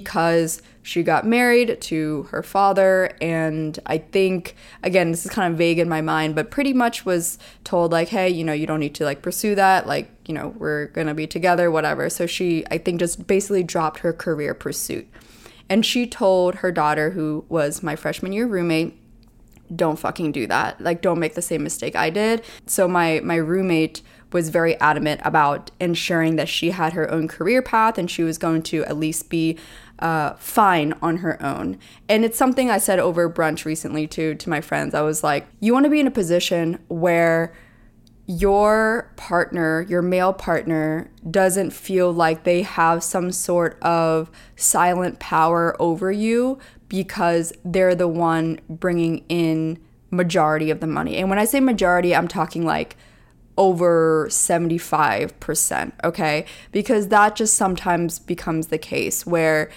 because 0.00 0.62
she 0.84 1.02
got 1.02 1.24
married 1.24 1.80
to 1.80 2.24
her 2.30 2.42
father 2.42 3.16
and 3.20 3.78
i 3.86 3.96
think 3.96 4.56
again 4.82 5.10
this 5.10 5.24
is 5.24 5.30
kind 5.30 5.52
of 5.52 5.56
vague 5.56 5.78
in 5.78 5.88
my 5.88 6.00
mind 6.00 6.34
but 6.34 6.50
pretty 6.50 6.72
much 6.72 7.04
was 7.04 7.38
told 7.62 7.92
like 7.92 8.08
hey 8.08 8.28
you 8.28 8.42
know 8.42 8.52
you 8.52 8.66
don't 8.66 8.80
need 8.80 8.94
to 8.94 9.04
like 9.04 9.22
pursue 9.22 9.54
that 9.54 9.86
like 9.86 10.10
you 10.26 10.34
know 10.34 10.48
we're 10.58 10.86
gonna 10.88 11.14
be 11.14 11.26
together 11.26 11.70
whatever. 11.70 12.08
So 12.10 12.26
she 12.26 12.64
i 12.70 12.78
think 12.78 13.00
just 13.00 13.26
basically 13.26 13.62
dropped 13.62 14.00
her 14.00 14.12
career 14.12 14.54
pursuit. 14.54 15.08
And 15.68 15.86
she 15.86 16.06
told 16.06 16.56
her 16.56 16.70
daughter 16.70 17.10
who 17.10 17.44
was 17.48 17.82
my 17.82 17.96
freshman 17.96 18.32
year 18.32 18.46
roommate 18.46 18.98
don't 19.74 19.98
fucking 19.98 20.32
do 20.32 20.46
that. 20.48 20.80
Like 20.80 21.00
don't 21.00 21.18
make 21.18 21.34
the 21.34 21.42
same 21.42 21.62
mistake 21.62 21.96
i 21.96 22.10
did. 22.10 22.44
So 22.66 22.86
my 22.86 23.20
my 23.24 23.36
roommate 23.36 24.02
was 24.32 24.48
very 24.48 24.78
adamant 24.80 25.20
about 25.24 25.70
ensuring 25.78 26.36
that 26.36 26.48
she 26.48 26.70
had 26.70 26.94
her 26.94 27.10
own 27.10 27.28
career 27.28 27.60
path 27.60 27.98
and 27.98 28.10
she 28.10 28.22
was 28.22 28.38
going 28.38 28.62
to 28.62 28.82
at 28.84 28.96
least 28.96 29.28
be 29.28 29.58
uh, 30.02 30.34
fine 30.34 30.92
on 31.00 31.18
her 31.18 31.40
own. 31.42 31.78
And 32.08 32.24
it's 32.24 32.36
something 32.36 32.68
I 32.68 32.78
said 32.78 32.98
over 32.98 33.30
brunch 33.30 33.64
recently 33.64 34.06
too 34.08 34.34
to 34.34 34.50
my 34.50 34.60
friends. 34.60 34.94
I 34.94 35.00
was 35.02 35.22
like, 35.22 35.46
you 35.60 35.72
want 35.72 35.84
to 35.84 35.90
be 35.90 36.00
in 36.00 36.08
a 36.08 36.10
position 36.10 36.80
where 36.88 37.54
your 38.26 39.12
partner, 39.16 39.86
your 39.88 40.02
male 40.02 40.32
partner, 40.32 41.08
doesn't 41.30 41.70
feel 41.70 42.12
like 42.12 42.42
they 42.42 42.62
have 42.62 43.04
some 43.04 43.30
sort 43.30 43.80
of 43.80 44.30
silent 44.56 45.20
power 45.20 45.80
over 45.80 46.10
you 46.10 46.58
because 46.88 47.52
they're 47.64 47.94
the 47.94 48.08
one 48.08 48.60
bringing 48.68 49.24
in 49.28 49.78
majority 50.10 50.70
of 50.70 50.80
the 50.80 50.86
money. 50.86 51.16
And 51.16 51.30
when 51.30 51.38
I 51.38 51.44
say 51.44 51.60
majority, 51.60 52.14
I'm 52.14 52.28
talking 52.28 52.66
like 52.66 52.96
over 53.58 54.26
75%, 54.30 55.92
okay? 56.04 56.46
Because 56.70 57.08
that 57.08 57.36
just 57.36 57.54
sometimes 57.54 58.18
becomes 58.18 58.68
the 58.68 58.78
case 58.78 59.26
where 59.26 59.70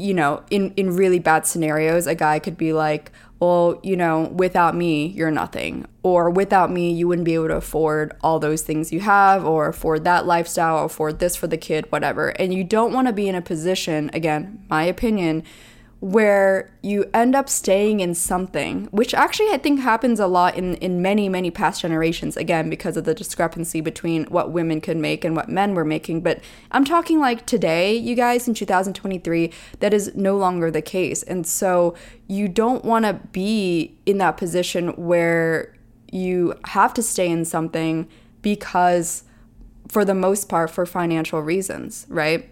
you 0.00 0.14
know, 0.14 0.42
in 0.50 0.72
in 0.76 0.96
really 0.96 1.18
bad 1.18 1.46
scenarios, 1.46 2.06
a 2.06 2.14
guy 2.14 2.38
could 2.38 2.56
be 2.56 2.72
like, 2.72 3.12
"Well, 3.38 3.78
you 3.82 3.96
know, 3.96 4.30
without 4.34 4.74
me, 4.74 5.06
you're 5.06 5.30
nothing." 5.30 5.86
Or 6.02 6.30
without 6.30 6.70
me, 6.70 6.90
you 6.90 7.06
wouldn't 7.06 7.26
be 7.26 7.34
able 7.34 7.48
to 7.48 7.56
afford 7.56 8.16
all 8.22 8.38
those 8.38 8.62
things 8.62 8.92
you 8.92 9.00
have 9.00 9.44
or 9.44 9.68
afford 9.68 10.04
that 10.04 10.26
lifestyle 10.26 10.78
or 10.78 10.84
afford 10.86 11.18
this 11.18 11.36
for 11.36 11.46
the 11.46 11.58
kid, 11.58 11.86
whatever. 11.90 12.28
And 12.28 12.54
you 12.54 12.64
don't 12.64 12.94
want 12.94 13.06
to 13.08 13.12
be 13.12 13.28
in 13.28 13.34
a 13.34 13.42
position, 13.42 14.10
again, 14.14 14.64
my 14.70 14.84
opinion, 14.84 15.42
where 16.00 16.70
you 16.80 17.04
end 17.12 17.34
up 17.34 17.46
staying 17.46 18.00
in 18.00 18.14
something, 18.14 18.86
which 18.86 19.12
actually 19.12 19.50
I 19.50 19.58
think 19.58 19.80
happens 19.80 20.18
a 20.18 20.26
lot 20.26 20.56
in, 20.56 20.74
in 20.76 21.02
many, 21.02 21.28
many 21.28 21.50
past 21.50 21.82
generations, 21.82 22.38
again, 22.38 22.70
because 22.70 22.96
of 22.96 23.04
the 23.04 23.14
discrepancy 23.14 23.82
between 23.82 24.24
what 24.24 24.50
women 24.50 24.80
could 24.80 24.96
make 24.96 25.26
and 25.26 25.36
what 25.36 25.50
men 25.50 25.74
were 25.74 25.84
making. 25.84 26.22
But 26.22 26.40
I'm 26.72 26.86
talking 26.86 27.20
like 27.20 27.44
today, 27.44 27.94
you 27.94 28.14
guys, 28.16 28.48
in 28.48 28.54
2023, 28.54 29.52
that 29.80 29.92
is 29.92 30.14
no 30.14 30.38
longer 30.38 30.70
the 30.70 30.80
case. 30.80 31.22
And 31.22 31.46
so 31.46 31.94
you 32.26 32.48
don't 32.48 32.82
want 32.82 33.04
to 33.04 33.14
be 33.32 33.98
in 34.06 34.16
that 34.18 34.38
position 34.38 34.88
where 34.96 35.76
you 36.10 36.54
have 36.64 36.94
to 36.94 37.02
stay 37.02 37.28
in 37.28 37.44
something 37.44 38.08
because, 38.40 39.24
for 39.86 40.06
the 40.06 40.14
most 40.14 40.48
part, 40.48 40.70
for 40.70 40.86
financial 40.86 41.42
reasons, 41.42 42.06
right? 42.08 42.49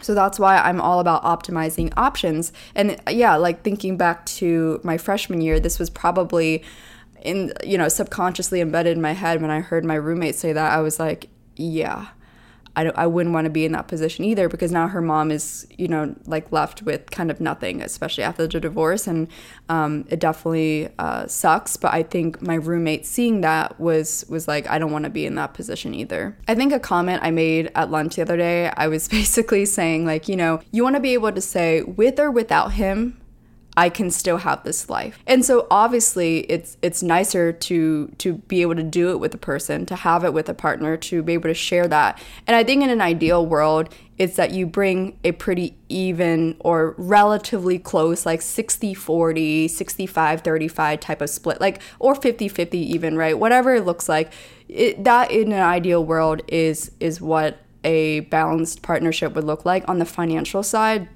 So 0.00 0.14
that's 0.14 0.38
why 0.38 0.58
I'm 0.58 0.80
all 0.80 1.00
about 1.00 1.22
optimizing 1.24 1.92
options. 1.96 2.52
And 2.74 3.00
yeah, 3.10 3.36
like 3.36 3.62
thinking 3.62 3.96
back 3.96 4.24
to 4.26 4.80
my 4.84 4.96
freshman 4.96 5.40
year, 5.40 5.58
this 5.58 5.78
was 5.78 5.90
probably 5.90 6.62
in 7.22 7.52
you 7.64 7.76
know 7.76 7.88
subconsciously 7.88 8.60
embedded 8.60 8.96
in 8.96 9.02
my 9.02 9.12
head 9.12 9.42
when 9.42 9.50
I 9.50 9.60
heard 9.60 9.84
my 9.84 9.96
roommate 9.96 10.34
say 10.34 10.52
that. 10.52 10.72
I 10.72 10.80
was 10.80 11.00
like, 11.00 11.28
yeah, 11.56 12.08
I, 12.78 12.92
I 12.94 13.06
wouldn't 13.08 13.34
want 13.34 13.46
to 13.46 13.50
be 13.50 13.64
in 13.64 13.72
that 13.72 13.88
position 13.88 14.24
either 14.24 14.48
because 14.48 14.70
now 14.70 14.86
her 14.86 15.02
mom 15.02 15.32
is, 15.32 15.66
you 15.76 15.88
know, 15.88 16.14
like 16.26 16.52
left 16.52 16.82
with 16.82 17.10
kind 17.10 17.28
of 17.28 17.40
nothing, 17.40 17.82
especially 17.82 18.22
after 18.22 18.46
the 18.46 18.60
divorce. 18.60 19.08
And 19.08 19.26
um, 19.68 20.06
it 20.10 20.20
definitely 20.20 20.88
uh, 21.00 21.26
sucks. 21.26 21.76
But 21.76 21.92
I 21.92 22.04
think 22.04 22.40
my 22.40 22.54
roommate 22.54 23.04
seeing 23.04 23.40
that 23.40 23.80
was, 23.80 24.24
was 24.28 24.46
like, 24.46 24.70
I 24.70 24.78
don't 24.78 24.92
want 24.92 25.06
to 25.06 25.10
be 25.10 25.26
in 25.26 25.34
that 25.34 25.54
position 25.54 25.92
either. 25.92 26.38
I 26.46 26.54
think 26.54 26.72
a 26.72 26.78
comment 26.78 27.20
I 27.24 27.32
made 27.32 27.72
at 27.74 27.90
lunch 27.90 28.14
the 28.14 28.22
other 28.22 28.36
day, 28.36 28.70
I 28.76 28.86
was 28.86 29.08
basically 29.18 29.64
saying, 29.64 30.06
like, 30.06 30.28
you 30.28 30.36
know, 30.36 30.60
you 30.70 30.84
want 30.84 30.94
to 30.94 31.00
be 31.00 31.14
able 31.14 31.32
to 31.32 31.40
say, 31.40 31.82
with 31.82 32.20
or 32.20 32.30
without 32.30 32.74
him, 32.74 33.20
I 33.78 33.90
can 33.90 34.10
still 34.10 34.38
have 34.38 34.64
this 34.64 34.90
life. 34.90 35.20
And 35.24 35.44
so 35.44 35.68
obviously 35.70 36.40
it's 36.50 36.76
it's 36.82 37.00
nicer 37.00 37.52
to 37.52 38.08
to 38.18 38.34
be 38.48 38.62
able 38.62 38.74
to 38.74 38.82
do 38.82 39.10
it 39.10 39.20
with 39.20 39.32
a 39.34 39.38
person, 39.38 39.86
to 39.86 39.94
have 39.94 40.24
it 40.24 40.32
with 40.32 40.48
a 40.48 40.54
partner, 40.54 40.96
to 40.96 41.22
be 41.22 41.34
able 41.34 41.48
to 41.48 41.54
share 41.54 41.86
that. 41.86 42.20
And 42.48 42.56
I 42.56 42.64
think 42.64 42.82
in 42.82 42.90
an 42.90 43.00
ideal 43.00 43.46
world, 43.46 43.94
it's 44.18 44.34
that 44.34 44.50
you 44.50 44.66
bring 44.66 45.16
a 45.22 45.30
pretty 45.30 45.78
even 45.88 46.56
or 46.58 46.96
relatively 46.98 47.78
close 47.78 48.26
like 48.26 48.40
60-40, 48.40 49.66
65-35 49.66 51.00
type 51.00 51.20
of 51.20 51.30
split, 51.30 51.60
like 51.60 51.80
or 52.00 52.16
50-50 52.16 52.74
even, 52.74 53.16
right? 53.16 53.38
Whatever 53.38 53.76
it 53.76 53.86
looks 53.86 54.08
like. 54.08 54.32
It, 54.68 55.04
that 55.04 55.30
in 55.30 55.52
an 55.52 55.62
ideal 55.62 56.04
world 56.04 56.42
is 56.48 56.90
is 56.98 57.20
what 57.20 57.58
a 57.84 58.20
balanced 58.20 58.82
partnership 58.82 59.34
would 59.36 59.44
look 59.44 59.64
like 59.64 59.88
on 59.88 60.00
the 60.00 60.04
financial 60.04 60.64
side 60.64 61.08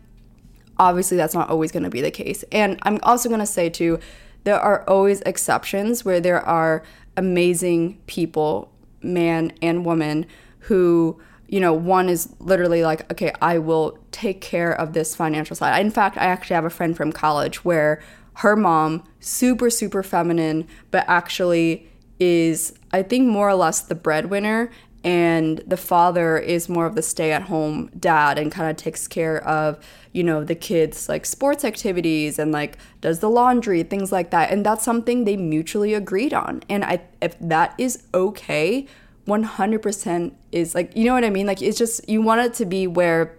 obviously 0.79 1.17
that's 1.17 1.35
not 1.35 1.51
always 1.51 1.73
going 1.73 1.83
to 1.83 1.91
be 1.91 2.01
the 2.01 2.11
case. 2.11 2.45
And 2.53 2.79
I'm 2.83 2.99
also 3.03 3.29
going 3.29 3.41
to 3.41 3.47
say 3.47 3.69
too 3.71 3.99
there 4.45 4.59
are 4.59 4.89
always 4.89 5.21
exceptions 5.23 6.05
where 6.05 6.21
there 6.21 6.41
are 6.41 6.83
amazing 7.17 7.99
people, 8.07 8.73
man 9.03 9.53
and 9.63 9.85
woman, 9.85 10.27
who, 10.61 11.21
you 11.49 11.61
know, 11.61 11.73
one 11.73 12.09
is 12.09 12.35
literally 12.41 12.83
like, 12.83 13.11
okay, 13.13 13.33
I 13.41 13.59
will 13.59 13.99
take 14.11 14.41
care 14.41 14.73
of 14.73 14.95
this 14.95 15.15
financial 15.15 15.55
side. 15.55 15.81
In 15.81 15.91
fact, 15.91 16.17
I 16.17 16.25
actually 16.25 16.55
have 16.55 16.65
a 16.65 16.71
friend 16.71 16.97
from 16.97 17.13
college 17.13 17.65
where 17.65 18.03
her 18.35 18.57
mom, 18.57 19.05
super, 19.21 19.71
super 19.71 20.03
feminine, 20.03 20.67
but 20.91 21.05
actually 21.07 21.89
is, 22.19 22.75
I 22.93 23.03
think, 23.03 23.29
more 23.29 23.49
or 23.49 23.55
less 23.55 23.81
the 23.81 23.95
breadwinner. 23.95 24.71
And 25.05 25.59
the 25.67 25.77
father 25.77 26.39
is 26.39 26.69
more 26.69 26.87
of 26.87 26.95
the 26.95 27.03
stay 27.03 27.33
at 27.33 27.43
home 27.43 27.91
dad 27.99 28.39
and 28.39 28.53
kind 28.53 28.71
of 28.71 28.77
takes 28.77 29.09
care 29.09 29.43
of, 29.47 29.85
you 30.13 30.23
know, 30.23 30.45
the 30.45 30.55
kids' 30.55 31.09
like 31.09 31.27
sports 31.27 31.65
activities 31.65 32.39
and 32.39 32.53
like 32.53 32.79
does 33.01 33.19
the 33.19 33.29
laundry, 33.29 33.83
things 33.83 34.13
like 34.13 34.31
that. 34.31 34.53
And 34.53 34.65
that's 34.65 34.85
something 34.85 35.25
they 35.25 35.37
mutually 35.37 35.93
agreed 35.93 36.33
on. 36.33 36.63
And 36.69 36.85
I, 36.85 37.03
if 37.21 37.37
that 37.41 37.75
is 37.79 38.05
okay, 38.15 38.87
100% 39.27 40.35
is 40.53 40.75
like, 40.75 40.97
you 40.97 41.05
know 41.05 41.15
what 41.15 41.25
I 41.25 41.31
mean? 41.31 41.47
Like, 41.47 41.63
it's 41.63 41.79
just, 41.79 42.09
you 42.09 42.23
want 42.23 42.41
it 42.41 42.55
to 42.55 42.65
be 42.65 42.87
where 42.87 43.37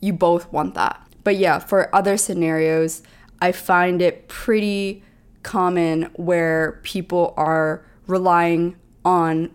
you 0.00 0.12
both 0.12 0.50
want 0.52 0.74
that. 0.74 1.06
But 1.24 1.36
yeah, 1.36 1.58
for 1.58 1.94
other 1.94 2.16
scenarios, 2.16 3.02
I 3.40 3.52
find 3.52 4.00
it 4.00 4.28
pretty 4.28 5.02
common 5.42 6.04
where 6.14 6.80
people 6.82 7.34
are 7.36 7.84
relying 8.06 8.76
on 9.04 9.50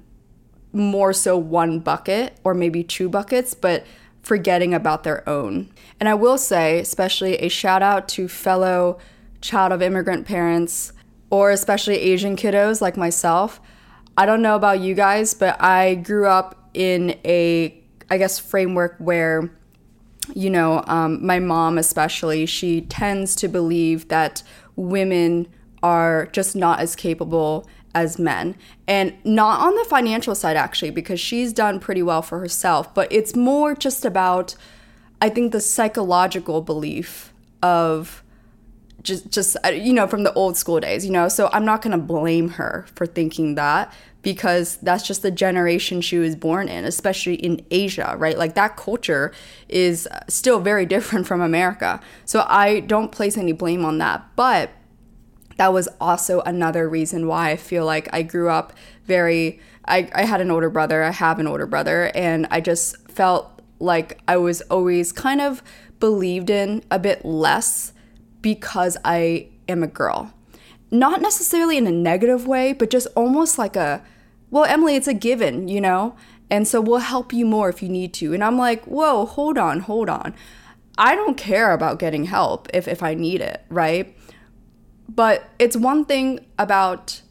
more 0.75 1.13
so 1.13 1.37
one 1.37 1.79
bucket 1.79 2.37
or 2.43 2.53
maybe 2.53 2.83
two 2.83 3.09
buckets, 3.09 3.53
but 3.53 3.85
forgetting 4.21 4.73
about 4.73 5.03
their 5.03 5.27
own. 5.27 5.69
And 5.99 6.09
I 6.09 6.13
will 6.13 6.37
say, 6.37 6.79
especially 6.79 7.37
a 7.37 7.49
shout 7.49 7.81
out 7.81 8.07
to 8.09 8.27
fellow 8.27 8.99
child 9.41 9.71
of 9.71 9.81
immigrant 9.81 10.27
parents 10.27 10.91
or 11.29 11.51
especially 11.51 11.97
Asian 11.97 12.35
kiddos 12.35 12.81
like 12.81 12.97
myself. 12.97 13.61
I 14.17 14.25
don't 14.25 14.41
know 14.41 14.55
about 14.55 14.79
you 14.79 14.93
guys, 14.95 15.33
but 15.33 15.61
I 15.61 15.95
grew 15.95 16.27
up 16.27 16.69
in 16.73 17.19
a, 17.25 17.81
I 18.09 18.17
guess, 18.17 18.37
framework 18.39 18.95
where 18.99 19.51
you 20.33 20.49
know, 20.49 20.83
um, 20.87 21.23
my 21.23 21.39
mom 21.39 21.77
especially, 21.77 22.47
she 22.47 22.81
tends 22.81 23.35
to 23.35 23.47
believe 23.47 24.07
that 24.07 24.41
women 24.75 25.47
are 25.83 26.27
just 26.31 26.55
not 26.55 26.79
as 26.79 26.95
capable 26.95 27.67
as 27.95 28.19
men. 28.19 28.55
And 28.87 29.15
not 29.23 29.61
on 29.61 29.73
the 29.75 29.85
financial 29.85 30.35
side, 30.35 30.57
actually, 30.57 30.91
because 30.91 31.19
she's 31.19 31.51
done 31.51 31.79
pretty 31.79 32.03
well 32.03 32.21
for 32.21 32.39
herself, 32.39 32.93
but 32.93 33.11
it's 33.11 33.35
more 33.35 33.73
just 33.73 34.05
about, 34.05 34.55
I 35.21 35.29
think, 35.29 35.51
the 35.51 35.61
psychological 35.61 36.61
belief 36.61 37.33
of 37.63 38.21
just 39.01 39.31
just 39.31 39.55
uh, 39.63 39.69
you 39.69 39.93
know 39.93 40.07
from 40.07 40.23
the 40.23 40.33
old 40.33 40.57
school 40.57 40.79
days 40.79 41.05
you 41.05 41.11
know 41.11 41.27
so 41.29 41.47
i'm 41.53 41.63
not 41.63 41.83
to 41.83 41.97
blame 41.97 42.49
her 42.49 42.87
for 42.95 43.05
thinking 43.05 43.53
that 43.53 43.93
because 44.25 44.77
that's 44.77 45.05
just 45.05 45.21
the 45.21 45.29
generation 45.29 46.01
she 46.01 46.17
was 46.17 46.35
born 46.35 46.67
in, 46.67 46.83
especially 46.83 47.35
in 47.35 47.63
Asia, 47.69 48.15
right? 48.17 48.39
Like 48.39 48.55
that 48.55 48.75
culture 48.75 49.31
is 49.69 50.07
still 50.27 50.59
very 50.59 50.87
different 50.87 51.27
from 51.27 51.41
America. 51.41 52.01
So 52.25 52.43
I 52.49 52.79
don't 52.79 53.11
place 53.11 53.37
any 53.37 53.51
blame 53.51 53.85
on 53.85 53.99
that. 53.99 54.25
But 54.35 54.71
that 55.57 55.73
was 55.73 55.87
also 55.99 56.41
another 56.41 56.87
reason 56.89 57.27
why 57.27 57.51
I 57.51 57.55
feel 57.55 57.85
like 57.85 58.09
I 58.13 58.23
grew 58.23 58.49
up 58.49 58.73
very. 59.05 59.59
I, 59.87 60.09
I 60.15 60.25
had 60.25 60.41
an 60.41 60.49
older 60.49 60.69
brother, 60.69 61.03
I 61.03 61.11
have 61.11 61.37
an 61.39 61.47
older 61.47 61.67
brother, 61.67 62.11
and 62.15 62.47
I 62.49 62.59
just 62.59 62.97
felt 63.09 63.61
like 63.79 64.19
I 64.27 64.37
was 64.37 64.61
always 64.61 65.11
kind 65.11 65.41
of 65.41 65.61
believed 65.99 66.49
in 66.49 66.83
a 66.89 66.97
bit 66.97 67.23
less 67.23 67.93
because 68.41 68.97
I 69.05 69.49
am 69.67 69.83
a 69.83 69.87
girl. 69.87 70.33
Not 70.89 71.21
necessarily 71.21 71.77
in 71.77 71.87
a 71.87 71.91
negative 71.91 72.47
way, 72.47 72.73
but 72.73 72.89
just 72.89 73.07
almost 73.15 73.57
like 73.57 73.75
a 73.75 74.01
well, 74.51 74.63
Emily, 74.63 74.95
it's 74.95 75.07
a 75.07 75.13
given, 75.13 75.67
you 75.67 75.81
know? 75.81 76.15
And 76.49 76.67
so 76.67 76.79
we'll 76.79 76.99
help 76.99 77.33
you 77.33 77.45
more 77.45 77.69
if 77.69 77.81
you 77.81 77.89
need 77.89 78.13
to. 78.15 78.33
And 78.33 78.43
I'm 78.43 78.57
like, 78.57 78.85
whoa, 78.85 79.25
hold 79.25 79.57
on, 79.57 79.81
hold 79.81 80.09
on. 80.09 80.33
I 80.97 81.15
don't 81.15 81.35
care 81.35 81.73
about 81.73 81.99
getting 81.99 82.25
help 82.25 82.69
if, 82.73 82.87
if 82.87 83.03
I 83.03 83.15
need 83.15 83.41
it, 83.41 83.65
right? 83.69 84.15
But 85.07 85.49
it's 85.59 85.77
one 85.77 86.05
thing 86.05 86.45
about 86.57 87.21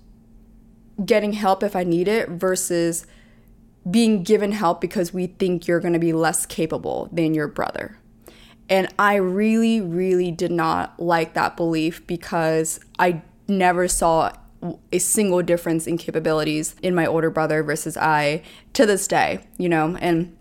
getting 1.05 1.33
help 1.33 1.63
if 1.63 1.75
I 1.75 1.85
need 1.85 2.09
it 2.09 2.29
versus 2.29 3.07
being 3.91 4.23
given 4.23 4.53
help 4.53 4.81
because 4.81 5.13
we 5.13 5.27
think 5.27 5.67
you're 5.67 5.81
going 5.81 5.93
to 5.93 5.99
be 5.99 6.13
less 6.13 6.47
capable 6.47 7.09
than 7.13 7.35
your 7.35 7.49
brother. 7.49 7.99
And 8.69 8.89
I 8.99 9.17
really, 9.17 9.81
really 9.81 10.31
did 10.31 10.51
not 10.51 10.99
like 10.99 11.35
that 11.35 11.57
belief 11.57 12.07
because 12.07 12.81
I 12.99 13.23
never 13.47 13.89
saw 13.89 14.33
a 14.91 14.99
single 14.99 15.43
difference 15.43 15.87
in 15.87 15.99
capabilities 15.99 16.75
in 16.83 16.95
my 16.95 17.05
older 17.05 17.29
brother 17.29 17.63
versus 17.63 17.97
I 17.99 18.43
to 18.73 18.87
this 18.87 19.07
day, 19.07 19.47
you 19.59 19.69
know, 19.69 19.97
and 20.01 20.35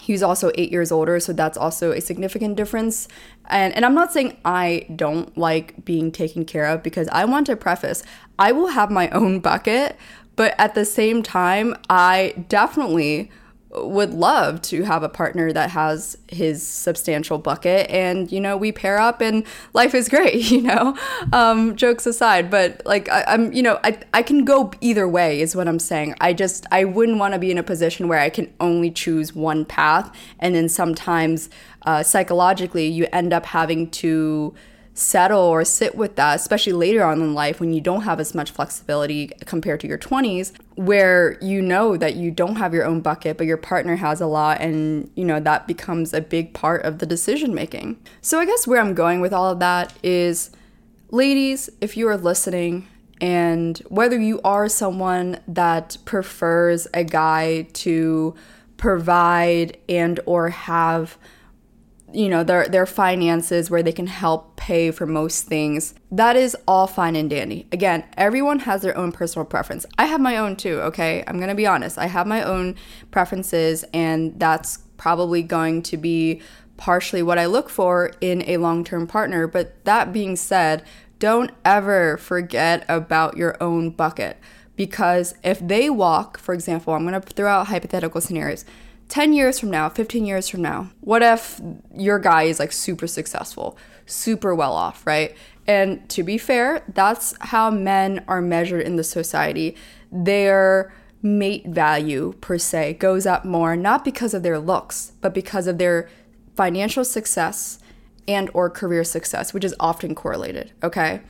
he's 0.00 0.22
also 0.22 0.50
eight 0.56 0.70
years 0.70 0.90
older, 0.90 1.20
so 1.20 1.32
that's 1.32 1.58
also 1.58 1.92
a 1.92 2.00
significant 2.00 2.56
difference. 2.56 3.08
And 3.46 3.74
and 3.74 3.84
I'm 3.84 3.94
not 3.94 4.12
saying 4.12 4.36
I 4.44 4.86
don't 4.94 5.36
like 5.36 5.84
being 5.84 6.12
taken 6.12 6.44
care 6.44 6.66
of 6.66 6.82
because 6.82 7.08
I 7.08 7.24
want 7.24 7.46
to 7.46 7.56
preface 7.56 8.02
I 8.38 8.52
will 8.52 8.68
have 8.68 8.90
my 8.90 9.08
own 9.10 9.40
bucket, 9.40 9.96
but 10.36 10.54
at 10.58 10.74
the 10.74 10.84
same 10.84 11.22
time, 11.22 11.76
I 11.88 12.44
definitely 12.48 13.30
would 13.74 14.12
love 14.12 14.60
to 14.60 14.82
have 14.82 15.02
a 15.02 15.08
partner 15.08 15.52
that 15.52 15.70
has 15.70 16.16
his 16.28 16.66
substantial 16.66 17.38
bucket 17.38 17.88
and 17.90 18.30
you 18.30 18.40
know 18.40 18.56
we 18.56 18.70
pair 18.70 18.98
up 18.98 19.20
and 19.20 19.44
life 19.72 19.94
is 19.94 20.08
great 20.08 20.34
you 20.50 20.60
know? 20.60 20.96
Um, 21.32 21.76
jokes 21.76 22.06
aside 22.06 22.50
but 22.50 22.82
like 22.84 23.08
I, 23.08 23.24
am 23.34 23.52
you 23.52 23.62
know 23.62 23.78
I, 23.82 23.98
I 24.12 24.22
can 24.22 24.44
go 24.44 24.70
either 24.80 25.08
way 25.08 25.40
is 25.40 25.56
what 25.56 25.68
i'm 25.68 25.78
saying. 25.78 26.14
I 26.20 26.32
just 26.32 26.66
i 26.70 26.84
wouldn't 26.84 27.18
want 27.18 27.34
to 27.34 27.40
be 27.40 27.50
in 27.50 27.58
a 27.58 27.62
position 27.62 28.08
where 28.08 28.20
i 28.20 28.28
can 28.28 28.52
only 28.60 28.90
choose 28.90 29.34
one 29.34 29.64
path 29.64 30.14
and 30.38 30.54
then 30.54 30.68
sometimes 30.68 31.48
uh, 31.84 32.02
psychologically 32.02 32.86
you 32.86 33.06
end 33.12 33.32
up 33.32 33.46
having 33.46 33.90
to 33.90 34.54
settle 34.94 35.40
or 35.40 35.64
sit 35.64 35.94
with 35.94 36.16
that, 36.16 36.36
especially 36.36 36.72
later 36.72 37.02
on 37.02 37.20
in 37.20 37.34
life 37.34 37.60
when 37.60 37.72
you 37.72 37.80
don't 37.80 38.02
have 38.02 38.20
as 38.20 38.34
much 38.34 38.50
flexibility 38.50 39.28
compared 39.46 39.80
to 39.80 39.86
your 39.86 39.98
20s, 39.98 40.52
where 40.74 41.38
you 41.40 41.62
know 41.62 41.96
that 41.96 42.16
you 42.16 42.30
don't 42.30 42.56
have 42.56 42.74
your 42.74 42.84
own 42.84 43.00
bucket, 43.00 43.38
but 43.38 43.46
your 43.46 43.56
partner 43.56 43.96
has 43.96 44.20
a 44.20 44.26
lot, 44.26 44.60
and 44.60 45.10
you 45.14 45.24
know 45.24 45.40
that 45.40 45.66
becomes 45.66 46.12
a 46.12 46.20
big 46.20 46.52
part 46.52 46.82
of 46.84 46.98
the 46.98 47.06
decision 47.06 47.54
making. 47.54 47.98
So, 48.20 48.38
I 48.38 48.44
guess 48.44 48.66
where 48.66 48.80
I'm 48.80 48.94
going 48.94 49.20
with 49.20 49.32
all 49.32 49.50
of 49.50 49.60
that 49.60 49.94
is 50.02 50.50
ladies, 51.10 51.70
if 51.80 51.96
you 51.96 52.08
are 52.08 52.16
listening, 52.16 52.86
and 53.20 53.78
whether 53.88 54.18
you 54.18 54.40
are 54.42 54.68
someone 54.68 55.38
that 55.48 55.96
prefers 56.04 56.86
a 56.92 57.04
guy 57.04 57.62
to 57.74 58.34
provide 58.76 59.78
and 59.88 60.18
or 60.26 60.48
have 60.48 61.16
you 62.12 62.28
know 62.28 62.44
their 62.44 62.68
their 62.68 62.86
finances 62.86 63.70
where 63.70 63.82
they 63.82 63.92
can 63.92 64.06
help 64.06 64.56
pay 64.56 64.90
for 64.90 65.06
most 65.06 65.44
things. 65.44 65.94
That 66.10 66.36
is 66.36 66.56
all 66.66 66.86
fine 66.86 67.16
and 67.16 67.28
dandy. 67.28 67.66
Again 67.72 68.04
everyone 68.16 68.60
has 68.60 68.82
their 68.82 68.96
own 68.96 69.12
personal 69.12 69.44
preference. 69.44 69.86
I 69.98 70.06
have 70.06 70.20
my 70.20 70.36
own 70.36 70.56
too 70.56 70.80
okay? 70.82 71.24
I'm 71.26 71.36
going 71.36 71.48
to 71.48 71.54
be 71.54 71.66
honest. 71.66 71.98
I 71.98 72.06
have 72.06 72.26
my 72.26 72.42
own 72.42 72.76
preferences 73.10 73.84
and 73.92 74.38
that's 74.38 74.78
probably 74.96 75.42
going 75.42 75.82
to 75.82 75.96
be 75.96 76.40
partially 76.76 77.22
what 77.22 77.38
i 77.38 77.46
look 77.46 77.68
for 77.68 78.12
in 78.20 78.42
a 78.48 78.56
long-term 78.56 79.06
partner. 79.06 79.46
But 79.46 79.84
that 79.84 80.12
being 80.12 80.36
said 80.36 80.84
don't 81.18 81.52
ever 81.64 82.16
forget 82.16 82.84
about 82.88 83.36
your 83.36 83.56
own 83.62 83.90
bucket. 83.90 84.38
Because 84.74 85.34
if 85.44 85.66
they 85.66 85.88
walk 85.88 86.38
for 86.38 86.54
example 86.54 86.92
i'm 86.94 87.06
going 87.06 87.20
to 87.20 87.26
throw 87.26 87.50
out 87.50 87.68
hypothetical 87.68 88.20
scenarios 88.20 88.64
10 89.12 89.34
years 89.34 89.60
from 89.60 89.70
now, 89.70 89.90
15 89.90 90.24
years 90.24 90.48
from 90.48 90.62
now, 90.62 90.88
what 91.02 91.22
if 91.22 91.60
your 91.94 92.18
guy 92.18 92.44
is 92.44 92.58
like 92.58 92.72
super 92.72 93.06
successful, 93.06 93.76
super 94.06 94.54
well 94.54 94.72
off, 94.72 95.06
right? 95.06 95.36
And 95.66 96.08
to 96.08 96.22
be 96.22 96.38
fair, 96.38 96.82
that's 96.88 97.34
how 97.40 97.70
men 97.70 98.24
are 98.26 98.40
measured 98.40 98.86
in 98.86 98.96
the 98.96 99.04
society. 99.04 99.76
Their 100.10 100.94
mate 101.20 101.66
value, 101.66 102.32
per 102.40 102.56
se, 102.56 102.94
goes 102.94 103.26
up 103.26 103.44
more 103.44 103.76
not 103.76 104.02
because 104.02 104.32
of 104.32 104.42
their 104.42 104.58
looks, 104.58 105.12
but 105.20 105.34
because 105.34 105.66
of 105.66 105.76
their 105.76 106.08
financial 106.56 107.04
success 107.04 107.80
and 108.26 108.48
or 108.54 108.70
career 108.70 109.04
success, 109.04 109.52
which 109.52 109.62
is 109.62 109.74
often 109.78 110.14
correlated, 110.14 110.72
okay? 110.82 111.20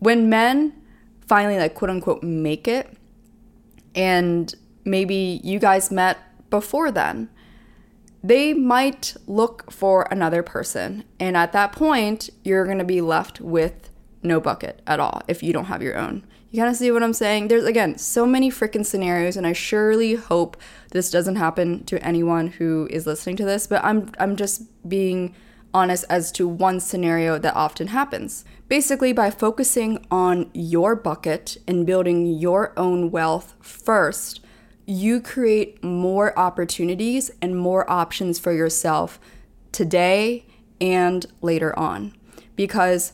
When 0.00 0.28
men 0.28 0.72
finally 1.28 1.56
like 1.56 1.74
quote 1.74 1.90
unquote 1.90 2.24
make 2.24 2.66
it 2.66 2.92
and 3.94 4.52
maybe 4.84 5.40
you 5.44 5.60
guys 5.60 5.92
met 5.92 6.18
before 6.52 6.92
then. 6.92 7.28
They 8.22 8.54
might 8.54 9.16
look 9.26 9.72
for 9.72 10.06
another 10.12 10.44
person, 10.44 11.02
and 11.18 11.36
at 11.36 11.50
that 11.52 11.72
point, 11.72 12.30
you're 12.44 12.66
gonna 12.66 12.84
be 12.84 13.00
left 13.00 13.40
with 13.40 13.90
no 14.22 14.40
bucket 14.40 14.80
at 14.86 15.00
all 15.00 15.22
if 15.26 15.42
you 15.42 15.52
don't 15.52 15.64
have 15.64 15.82
your 15.82 15.98
own. 15.98 16.24
You 16.52 16.60
kind 16.60 16.70
of 16.70 16.76
see 16.76 16.92
what 16.92 17.02
I'm 17.02 17.14
saying? 17.14 17.48
There's 17.48 17.64
again 17.64 17.98
so 17.98 18.26
many 18.26 18.50
freaking 18.50 18.86
scenarios, 18.86 19.36
and 19.36 19.46
I 19.46 19.54
surely 19.54 20.14
hope 20.14 20.56
this 20.92 21.10
doesn't 21.10 21.36
happen 21.36 21.82
to 21.86 22.04
anyone 22.04 22.48
who 22.48 22.86
is 22.90 23.06
listening 23.06 23.36
to 23.36 23.44
this. 23.44 23.66
But 23.66 23.82
I'm 23.82 24.12
I'm 24.20 24.36
just 24.36 24.62
being 24.88 25.34
honest 25.74 26.04
as 26.10 26.30
to 26.32 26.46
one 26.46 26.78
scenario 26.78 27.38
that 27.38 27.56
often 27.56 27.88
happens. 27.88 28.44
Basically, 28.68 29.12
by 29.12 29.30
focusing 29.30 30.06
on 30.10 30.50
your 30.52 30.94
bucket 30.94 31.56
and 31.66 31.86
building 31.86 32.26
your 32.26 32.72
own 32.76 33.10
wealth 33.10 33.54
first, 33.60 34.40
you 34.86 35.20
create 35.20 35.82
more 35.82 36.36
opportunities 36.38 37.30
and 37.40 37.56
more 37.56 37.88
options 37.90 38.38
for 38.38 38.52
yourself 38.52 39.20
today 39.70 40.46
and 40.80 41.26
later 41.40 41.76
on. 41.78 42.14
Because 42.56 43.12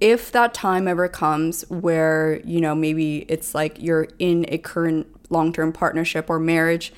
if 0.00 0.30
that 0.32 0.54
time 0.54 0.86
ever 0.86 1.08
comes 1.08 1.68
where, 1.68 2.40
you 2.44 2.60
know, 2.60 2.74
maybe 2.74 3.18
it's 3.28 3.54
like 3.54 3.80
you're 3.80 4.08
in 4.18 4.44
a 4.48 4.58
current 4.58 5.06
long 5.30 5.52
term 5.52 5.72
partnership 5.72 6.30
or 6.30 6.38
marriage 6.38 6.92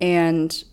and 0.00 0.64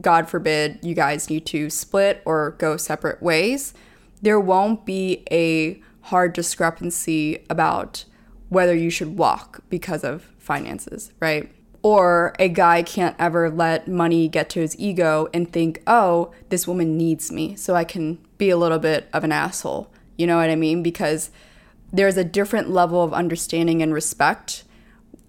God 0.00 0.28
forbid 0.28 0.78
you 0.82 0.94
guys 0.94 1.28
need 1.28 1.44
to 1.46 1.70
split 1.70 2.22
or 2.24 2.52
go 2.58 2.76
separate 2.76 3.22
ways, 3.22 3.74
there 4.22 4.38
won't 4.38 4.84
be 4.84 5.24
a 5.30 5.82
hard 6.02 6.32
discrepancy 6.32 7.44
about 7.50 8.04
whether 8.48 8.74
you 8.74 8.90
should 8.90 9.18
walk 9.18 9.60
because 9.68 10.04
of 10.04 10.22
finances, 10.38 11.12
right? 11.20 11.50
Or 11.88 12.34
a 12.38 12.48
guy 12.48 12.82
can't 12.82 13.16
ever 13.18 13.48
let 13.48 13.88
money 13.88 14.28
get 14.28 14.50
to 14.50 14.60
his 14.60 14.78
ego 14.78 15.28
and 15.32 15.50
think, 15.50 15.82
oh, 15.86 16.32
this 16.50 16.66
woman 16.66 16.98
needs 16.98 17.32
me, 17.32 17.56
so 17.56 17.74
I 17.74 17.84
can 17.84 18.18
be 18.36 18.50
a 18.50 18.58
little 18.58 18.78
bit 18.78 19.08
of 19.12 19.24
an 19.24 19.32
asshole. 19.32 19.90
You 20.18 20.26
know 20.26 20.36
what 20.36 20.50
I 20.50 20.56
mean? 20.56 20.82
Because 20.82 21.30
there's 21.90 22.18
a 22.18 22.24
different 22.24 22.68
level 22.68 23.02
of 23.02 23.14
understanding 23.14 23.80
and 23.80 23.94
respect 23.94 24.64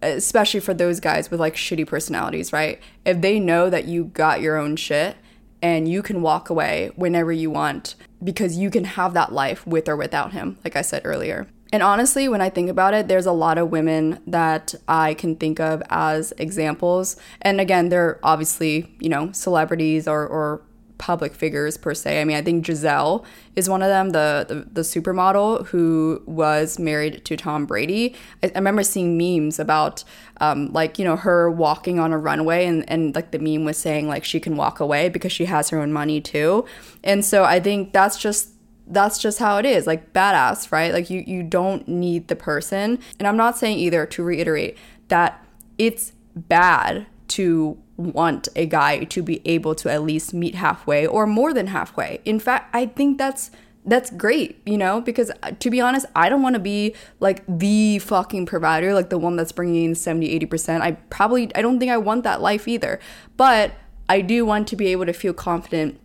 especially 0.02 0.60
for 0.60 0.74
those 0.74 1.00
guys 1.00 1.30
with 1.30 1.40
like 1.40 1.56
shitty 1.56 1.86
personalities, 1.86 2.54
right? 2.54 2.80
If 3.06 3.22
they 3.22 3.40
know 3.40 3.70
that 3.70 3.86
you 3.86 4.06
got 4.06 4.42
your 4.42 4.58
own 4.58 4.76
shit 4.76 5.18
and 5.62 5.90
you 5.90 6.02
can 6.02 6.22
walk 6.22 6.50
away 6.50 6.92
whenever 6.96 7.32
you 7.32 7.50
want 7.50 7.96
because 8.24 8.58
you 8.58 8.70
can 8.70 8.86
have 8.86 9.14
that 9.14 9.34
life 9.34 9.68
with 9.68 9.90
or 9.90 9.98
without 9.98 10.32
him, 10.32 10.58
like 10.64 10.76
I 10.76 10.82
said 10.82 11.02
earlier. 11.04 11.48
And 11.72 11.84
honestly, 11.84 12.28
when 12.28 12.42
I 12.42 12.50
think 12.50 12.70
about 12.70 12.94
it, 12.94 13.08
there's 13.08 13.28
a 13.28 13.32
lot 13.32 13.58
of 13.58 13.70
women 13.70 14.20
that 14.26 14.74
I 14.88 15.14
can 15.14 15.36
think 15.36 15.60
of 15.60 15.84
as 15.90 16.34
examples. 16.38 17.16
And 17.42 17.62
again, 17.62 17.90
they're 17.90 18.20
obviously, 18.24 18.96
you 19.00 19.10
know, 19.10 19.32
celebrities 19.34 20.08
or, 20.08 20.26
or 20.26 20.64
public 20.98 21.34
figures 21.34 21.78
per 21.78 21.94
se. 21.94 22.22
I 22.22 22.26
mean, 22.26 22.36
I 22.36 22.42
think 22.42 22.66
Gisele 22.66 23.24
is 23.56 23.70
one 23.70 23.82
of 23.82 23.88
them, 23.88 24.10
the, 24.10 24.46
the, 24.48 24.56
the 24.72 24.82
supermodel 24.82 25.68
who 25.68 26.22
was 26.26 26.78
married 26.78 27.24
to 27.26 27.38
Tom 27.38 27.66
Brady. 27.66 28.16
I, 28.44 28.48
I 28.48 28.58
remember 28.58 28.84
seeing 28.84 29.18
memes 29.18 29.60
about 29.60 30.04
um, 30.42 30.74
like, 30.74 31.00
you 31.00 31.06
know, 31.06 31.16
her 31.16 31.50
walking 31.50 32.00
on 32.00 32.12
a 32.12 32.18
runway 32.18 32.66
and, 32.66 32.88
and 32.90 33.16
like 33.16 33.32
the 33.32 33.40
meme 33.40 33.64
was 33.64 33.78
saying 33.78 34.08
like 34.08 34.24
she 34.24 34.40
can 34.40 34.58
walk 34.58 34.80
away 34.80 35.08
because 35.08 35.32
she 35.32 35.46
has 35.46 35.70
her 35.70 35.80
own 35.80 35.94
money 35.94 36.20
too. 36.20 36.66
And 37.04 37.24
so 37.24 37.46
I 37.46 37.60
think 37.60 37.94
that's 37.94 38.18
just 38.18 38.50
that's 38.90 39.18
just 39.20 39.40
how 39.40 39.58
it 39.58 39.66
is 39.66 39.86
like 39.88 40.14
badass 40.14 40.72
right 40.72 40.94
like 40.94 41.10
you 41.10 41.24
you 41.26 41.44
don't 41.44 41.88
need 41.88 42.28
the 42.28 42.36
person 42.36 43.00
and 43.20 43.28
i'm 43.28 43.38
not 43.38 43.58
saying 43.58 43.78
either 43.78 44.06
to 44.06 44.24
reiterate 44.24 44.78
that 45.08 45.46
it's 45.78 46.14
bad 46.36 47.06
to 47.28 47.78
want 48.00 48.48
a 48.56 48.66
guy 48.66 49.04
to 49.04 49.22
be 49.22 49.42
able 49.46 49.76
to 49.76 49.92
at 49.92 50.04
least 50.04 50.34
meet 50.34 50.56
halfway 50.56 51.06
or 51.06 51.28
more 51.28 51.54
than 51.54 51.68
halfway. 51.68 52.22
In 52.26 52.40
fact, 52.40 52.74
I 52.74 52.86
think 52.88 53.18
that's 53.18 53.52
that's 53.86 54.12
great, 54.12 54.62
you 54.66 54.78
know, 54.78 55.02
because 55.02 55.32
uh, 55.42 55.52
to 55.60 55.70
be 55.70 55.80
honest, 55.80 56.06
I 56.16 56.30
don't 56.30 56.42
want 56.42 56.54
to 56.56 56.60
be 56.60 56.96
like 57.20 57.44
the 57.48 58.00
fucking 58.00 58.46
provider, 58.46 58.94
like 58.94 59.10
the 59.10 59.18
one 59.18 59.36
that's 59.36 59.52
bringing 59.52 59.86
in 59.86 59.96
70, 59.96 60.40
80%. 60.48 60.82
I 60.82 60.92
probably 60.92 61.54
I 61.56 61.62
don't 61.62 61.80
think 61.80 61.92
I 61.92 61.98
want 61.98 62.24
that 62.24 62.42
life 62.42 62.68
either. 62.68 63.00
But 63.38 63.74
I 64.08 64.22
do 64.22 64.46
want 64.46 64.68
to 64.70 64.76
be 64.76 64.88
able 64.88 65.06
to 65.06 65.14
feel 65.14 65.34
confident 65.34 66.00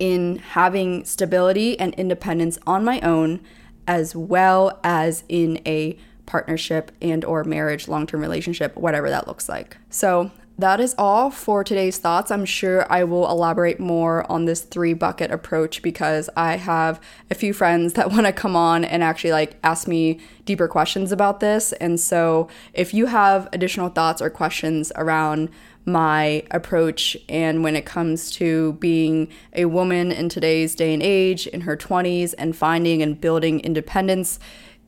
in 0.00 0.38
having 0.38 1.04
stability 1.04 1.78
and 1.78 1.94
independence 1.94 2.58
on 2.66 2.84
my 2.84 3.00
own 3.02 3.40
as 3.86 4.16
well 4.16 4.80
as 4.82 5.22
in 5.28 5.60
a 5.66 5.96
partnership 6.26 6.90
and 7.00 7.24
or 7.24 7.44
marriage 7.44 7.86
long-term 7.86 8.20
relationship 8.20 8.76
whatever 8.76 9.08
that 9.10 9.28
looks 9.28 9.48
like 9.48 9.76
so 9.90 10.30
that 10.60 10.78
is 10.78 10.94
all 10.98 11.30
for 11.30 11.64
today's 11.64 11.96
thoughts. 11.96 12.30
I'm 12.30 12.44
sure 12.44 12.86
I 12.92 13.02
will 13.04 13.26
elaborate 13.30 13.80
more 13.80 14.30
on 14.30 14.44
this 14.44 14.60
three 14.60 14.92
bucket 14.92 15.30
approach 15.30 15.80
because 15.80 16.28
I 16.36 16.56
have 16.56 17.00
a 17.30 17.34
few 17.34 17.54
friends 17.54 17.94
that 17.94 18.10
want 18.12 18.26
to 18.26 18.32
come 18.32 18.54
on 18.54 18.84
and 18.84 19.02
actually 19.02 19.32
like 19.32 19.56
ask 19.64 19.88
me 19.88 20.20
deeper 20.44 20.68
questions 20.68 21.12
about 21.12 21.40
this. 21.40 21.72
And 21.74 21.98
so 21.98 22.48
if 22.74 22.92
you 22.92 23.06
have 23.06 23.48
additional 23.54 23.88
thoughts 23.88 24.20
or 24.20 24.28
questions 24.28 24.92
around 24.96 25.48
my 25.84 26.44
approach. 26.50 27.16
And 27.28 27.64
when 27.64 27.76
it 27.76 27.86
comes 27.86 28.30
to 28.32 28.74
being 28.74 29.28
a 29.54 29.64
woman 29.64 30.12
in 30.12 30.28
today's 30.28 30.74
day 30.74 30.92
and 30.92 31.02
age 31.02 31.46
in 31.46 31.62
her 31.62 31.76
20s 31.76 32.34
and 32.38 32.54
finding 32.56 33.02
and 33.02 33.20
building 33.20 33.60
independence 33.60 34.38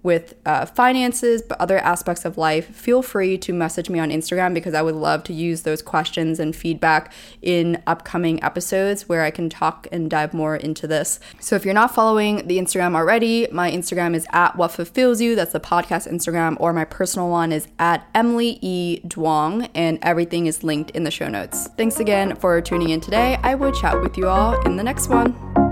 with 0.02 0.34
uh, 0.44 0.66
finances, 0.66 1.42
but 1.42 1.60
other 1.60 1.78
aspects 1.78 2.24
of 2.24 2.36
life, 2.36 2.74
feel 2.74 3.02
free 3.02 3.38
to 3.38 3.52
message 3.52 3.88
me 3.88 3.98
on 3.98 4.10
Instagram 4.10 4.54
because 4.54 4.74
I 4.74 4.82
would 4.82 4.94
love 4.94 5.22
to 5.24 5.32
use 5.32 5.62
those 5.62 5.82
questions 5.82 6.40
and 6.40 6.54
feedback 6.54 7.12
in 7.40 7.82
upcoming 7.86 8.42
episodes 8.42 9.08
where 9.08 9.22
I 9.22 9.30
can 9.30 9.48
talk 9.48 9.86
and 9.92 10.10
dive 10.10 10.34
more 10.34 10.56
into 10.56 10.86
this. 10.86 11.20
So 11.40 11.56
if 11.56 11.64
you're 11.64 11.74
not 11.74 11.94
following 11.94 12.46
the 12.48 12.58
Instagram 12.58 12.96
already, 12.96 13.46
my 13.52 13.70
Instagram 13.70 14.14
is 14.14 14.26
at 14.30 14.56
what 14.56 14.72
fulfills 14.72 15.20
you. 15.20 15.36
That's 15.36 15.52
the 15.52 15.60
podcast 15.60 16.10
Instagram, 16.10 16.56
or 16.58 16.72
my 16.72 16.84
personal 16.84 17.28
one 17.28 17.52
is 17.52 17.68
at 17.78 18.06
Emily 18.14 18.58
E. 18.60 19.00
Duong, 19.06 19.70
and 19.74 19.98
everything 20.02 20.46
is 20.46 20.64
linked 20.64 20.90
in 20.92 21.04
the 21.04 21.10
show 21.10 21.28
notes. 21.28 21.68
Thanks 21.76 22.00
again 22.00 22.34
for 22.36 22.60
tuning 22.60 22.90
in 22.90 23.00
today. 23.00 23.38
I 23.42 23.54
will 23.54 23.72
chat 23.72 24.00
with 24.00 24.16
you 24.16 24.28
all 24.28 24.60
in 24.66 24.76
the 24.76 24.82
next 24.82 25.08
one. 25.08 25.71